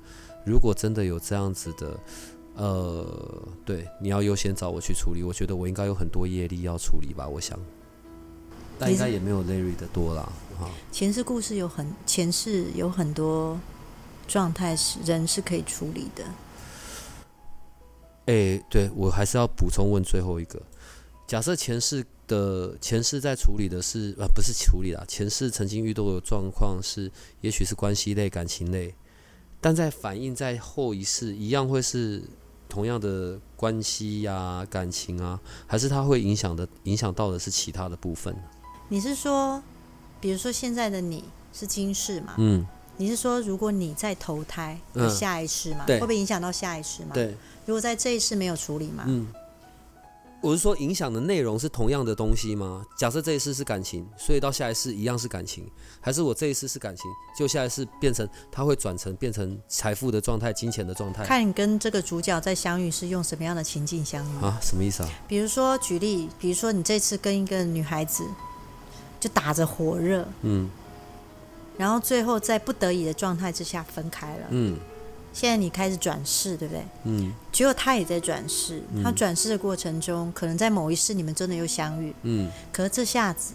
[0.47, 1.99] 如果真的有这样子的，
[2.57, 5.23] 呃，对，你要优先找我去处理。
[5.23, 7.59] 我觉得我应该有很多业力要处理吧，我想，
[8.79, 10.71] 但应该也没有 Larry 的多啦，哈。
[10.93, 13.59] 前世故事有很前世有很多
[14.29, 16.25] 状态是人是可以处理的。
[18.27, 20.63] 诶，对我还是要补充问最后一个：
[21.27, 28.95] 假设前世的前世在处理的是呃不是处理啦，前世曾经遇到的状况是，也许是关系类、感情类，
[29.61, 32.23] 但在反映在后一世一样会是
[32.75, 38.35] 同样的关系呀、感情啊，还是它会影响的影响到的是其他的部分？
[38.89, 39.63] 你是说，
[40.21, 41.23] 比如说现在的你
[41.53, 42.35] 是今世嘛？
[42.37, 42.67] 嗯，
[42.97, 45.85] 你是说，如果你在投胎有嗯下一世嘛？
[45.87, 47.11] 会不会影响到下一世嘛？。
[47.15, 49.05] 对，如果在这一世没有处理嘛？
[49.07, 49.29] 嗯。
[50.45, 52.85] 我是说，影响的内容是同样的东西吗？
[52.99, 55.67] 假设这一次是感情，所以到下一次一样是感情，
[56.03, 64.45] 还是我这一次是感情，就下一次变成它会转成变成财富的状态、金钱的状态看你跟这个主角在相遇是用什么样的情境相遇。
[64.45, 64.59] 啊？
[64.61, 65.09] 什么意思啊？
[65.27, 68.23] 比如说举例，比如说你这次跟一个女孩子
[69.19, 70.69] 就打着火热，嗯
[71.79, 74.47] 然后最后在不得已的状态之下分开了。
[74.51, 74.77] 嗯
[75.35, 76.85] 现在你开始转世，对不对？
[77.03, 77.33] 嗯。
[77.51, 79.03] 结果他也在转世，嗯。
[79.03, 82.49] 他转世的过程中，可能在某一世你们真的又相遇，嗯。
[82.73, 83.55] 可是这下子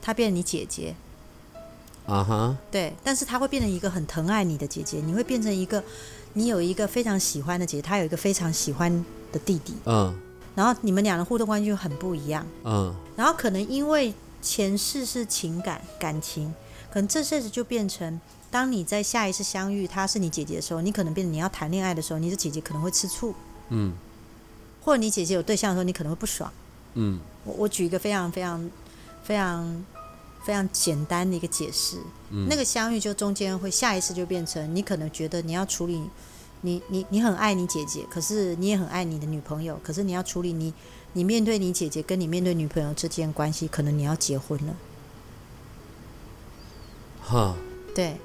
[0.00, 0.94] 他变成你姐姐，
[2.06, 2.56] 啊哈。
[2.70, 5.84] 对，但是他会变成一个很疼爱你的姐姐，你会变成一个
[6.32, 8.90] 你有一个非常喜欢的姐姐，她有一个非常喜欢
[9.30, 10.18] 的弟弟，嗯。
[10.54, 12.94] 然后你们俩的互动关系就很不一样，嗯。
[13.14, 16.54] 然后可能因为前世是情感感情，
[16.90, 18.18] 可能这辈子就变成。
[18.50, 23.34] 当你在下一次相遇，她是你姐姐的时候，你可能变成你要谈恋爱的时候，你的姐姐可能会吃醋，
[23.68, 23.92] 嗯。
[24.80, 26.50] 或者你姐姐有对象的时候，你可能会不爽。
[26.94, 27.20] 嗯。
[27.44, 28.70] 我我举一个非常非常
[29.22, 29.84] 非常
[30.44, 31.98] 非常简单的一个解释，
[32.30, 32.46] 嗯。
[32.48, 36.02] 那个相遇就中间会下一次就变成你可能觉得你要处理
[36.62, 40.72] 你你你很爱你姐姐，可是你也很爱你的女朋友，可是你要处理你
[41.12, 44.74] 你面对你姐姐跟你面对女朋友之间关系，可能你要结婚了，
[47.22, 47.54] 哈。
[47.94, 48.16] 对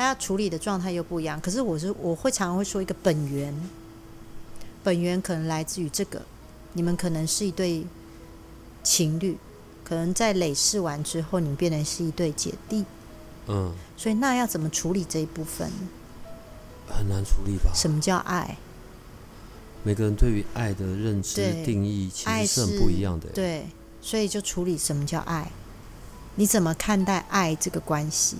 [0.00, 1.38] 他要处理的状态又不一样。
[1.42, 3.54] 可是我是我会常常会说一个本源，
[4.82, 6.22] 本源可能来自于这个，
[6.72, 7.84] 你们可能是一对
[8.82, 9.36] 情侣，
[9.84, 12.86] 可能在累世完之后，你们变成是一对姐弟。
[13.46, 15.70] 嗯，所以那要怎么处理这一部分？
[16.88, 17.70] 很难处理吧？
[17.74, 18.56] 什么叫爱？
[19.82, 23.28] 每个人对于爱的认知定义其实是是很不一样的。
[23.34, 23.66] 对，
[24.00, 25.52] 所以就处理什么叫爱？
[26.36, 28.38] 你怎么看待爱这个关系？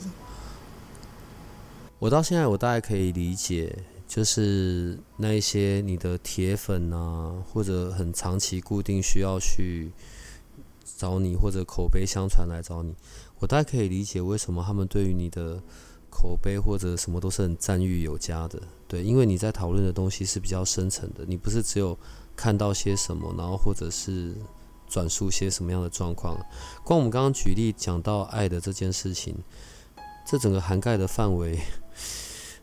[2.01, 3.77] 我到现在我大概可以理解，
[4.09, 9.93] 就是那一些你的铁粉啊，或者很长期固定需要去
[10.97, 12.95] 找你，或者口碑相传来找你，
[13.39, 15.63] 我大概可以理解为什么他们对于你的
[16.09, 18.63] 口碑或者什么都是很赞誉有加的。
[18.89, 21.97] 对，因为你在讨论的东西是比较深层的，你不是只有
[22.35, 24.35] 看到些什么，然后或者是
[24.89, 26.35] 转述些什么样的状况。
[26.83, 29.37] 光我们刚刚举例讲到爱的这件事情，
[30.27, 31.59] 这整个涵盖的范围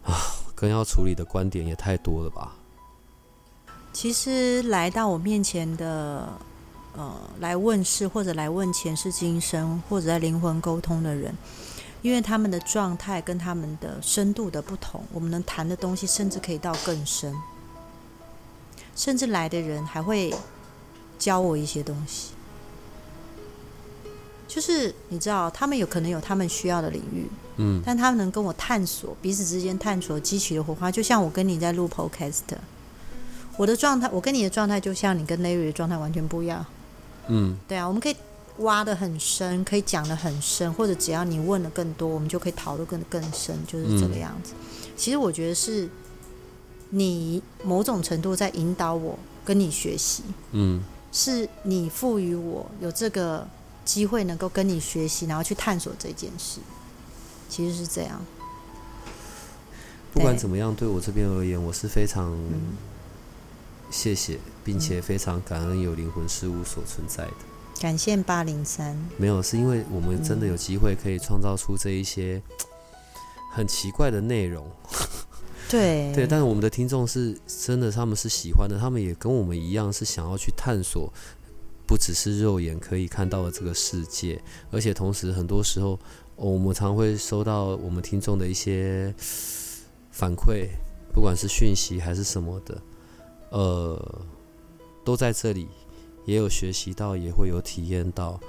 [0.03, 0.13] 啊，
[0.55, 2.55] 跟要处理的观点也太多了吧？
[3.93, 6.31] 其实来到我面前的，
[6.95, 11.35] 呃，来问世或者来问前世今生或者在灵魂沟通的人，
[12.03, 17.33] 因为他们的状态跟他们的深度的不同，我们能谈的东西甚至可以到更深，
[18.95, 20.31] 甚至来的人还会
[21.17, 22.33] 教我一些东西。
[24.47, 27.27] 就是你知道，他们有可能有他们需要的领域，
[27.57, 27.81] 嗯。
[27.85, 32.39] 但他们能跟我探索彼此之间探索激起的火花，就像我跟你在录 Podcast，
[33.57, 36.65] 我的状态，我跟你的状态就像你跟 Larry 的状态完全不一样。
[37.27, 37.57] 嗯。
[37.67, 38.15] 对啊，我们可以
[38.59, 44.53] 挖的很深，可以讲的很深，或者只要你问的更多，我们就可以讨论更更深，就是这个样子。
[44.95, 45.89] 其实我觉得是
[46.89, 50.23] 你某种程度在引导我跟你学习，
[50.53, 50.81] 嗯。
[51.09, 53.47] 是你赋予我有这个
[53.87, 56.59] 机会能够跟你学习，然后去探索这件事。
[57.49, 58.21] 其实是这样，
[60.13, 62.75] 不管怎么样，对我这边而言，我是非常嗯
[63.89, 67.33] 谢谢，并且非常感恩有灵魂事物所存在的。
[67.79, 72.41] 感谢八零三，没有，是因为我们真的嗯有机会可以创造出这一些
[73.53, 74.69] 很奇怪的内容。
[75.69, 81.11] 对 对，但是我们的听众是真的，他们是喜欢的，他们也跟我们一样是想要去探索，
[81.87, 85.97] 不只是肉眼可以看到的这个世界，而且同时很多时候，
[86.35, 89.13] 我们常会收到我们听众的一些
[90.11, 90.67] 反馈，
[91.13, 92.81] 不管是讯息还是什么的，
[93.51, 94.25] 呃，
[95.05, 95.67] 都在这里，
[96.25, 98.39] 也有学习到，也会有体验到。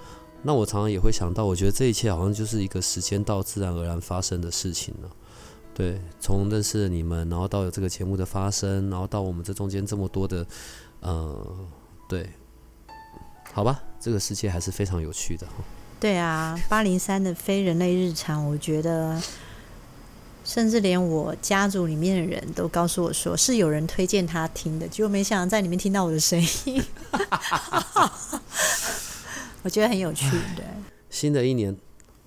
[0.42, 5.10] 那我常常也会想到，我觉得这一切好像就是一个时间到自然而然发生的事情了。
[5.74, 10.46] 对，从认识了你们，然后到有这个节目的发生，然后到我们这中间这么多的，
[11.00, 11.56] 呃，
[12.08, 12.28] 对，
[13.58, 15.44] 好吧，这个世界还是非常有趣的。
[15.98, 19.20] 对啊，八零三的非人类日常，我觉得，
[20.44, 26.80] 甚至连我家族里面的人都告诉我说，是有人推荐他听的，结果没想到在里面听到我的声音，
[29.64, 30.30] 我觉得很有趣。
[30.54, 30.64] 对，
[31.10, 31.76] 新的一年，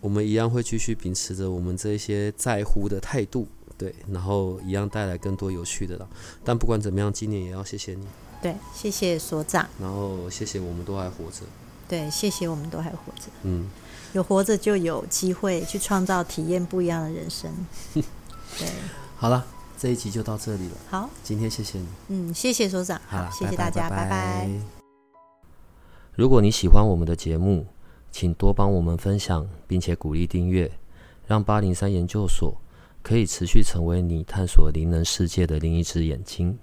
[0.02, 6.10] 我们一样会继续秉持着我们这些在乎的态度，对，然后一样带来更多有趣的了。
[6.44, 8.06] 但不管怎么样，今年也要谢谢你，
[8.42, 11.42] 对，谢谢所长，然后谢谢我们都还活着，
[11.88, 13.70] 对，谢谢我们都还活着，嗯，
[14.14, 17.52] 有活着就有机会去创造体验不一样的人生。
[17.94, 18.68] 对，
[19.16, 19.46] 好了，
[19.78, 20.78] 这一集就到这里了。
[20.90, 21.88] 好，今天谢谢你。
[22.08, 24.50] 嗯，谢谢所长，好，谢谢大家，拜拜。
[26.16, 27.68] 如果你喜欢我们的节目，
[28.12, 30.70] 请多帮我们分享，并且鼓励订阅，
[31.28, 32.54] 让八零三研究所
[33.02, 36.58] 可以持续成为你探索灵能世界的另一只眼睛。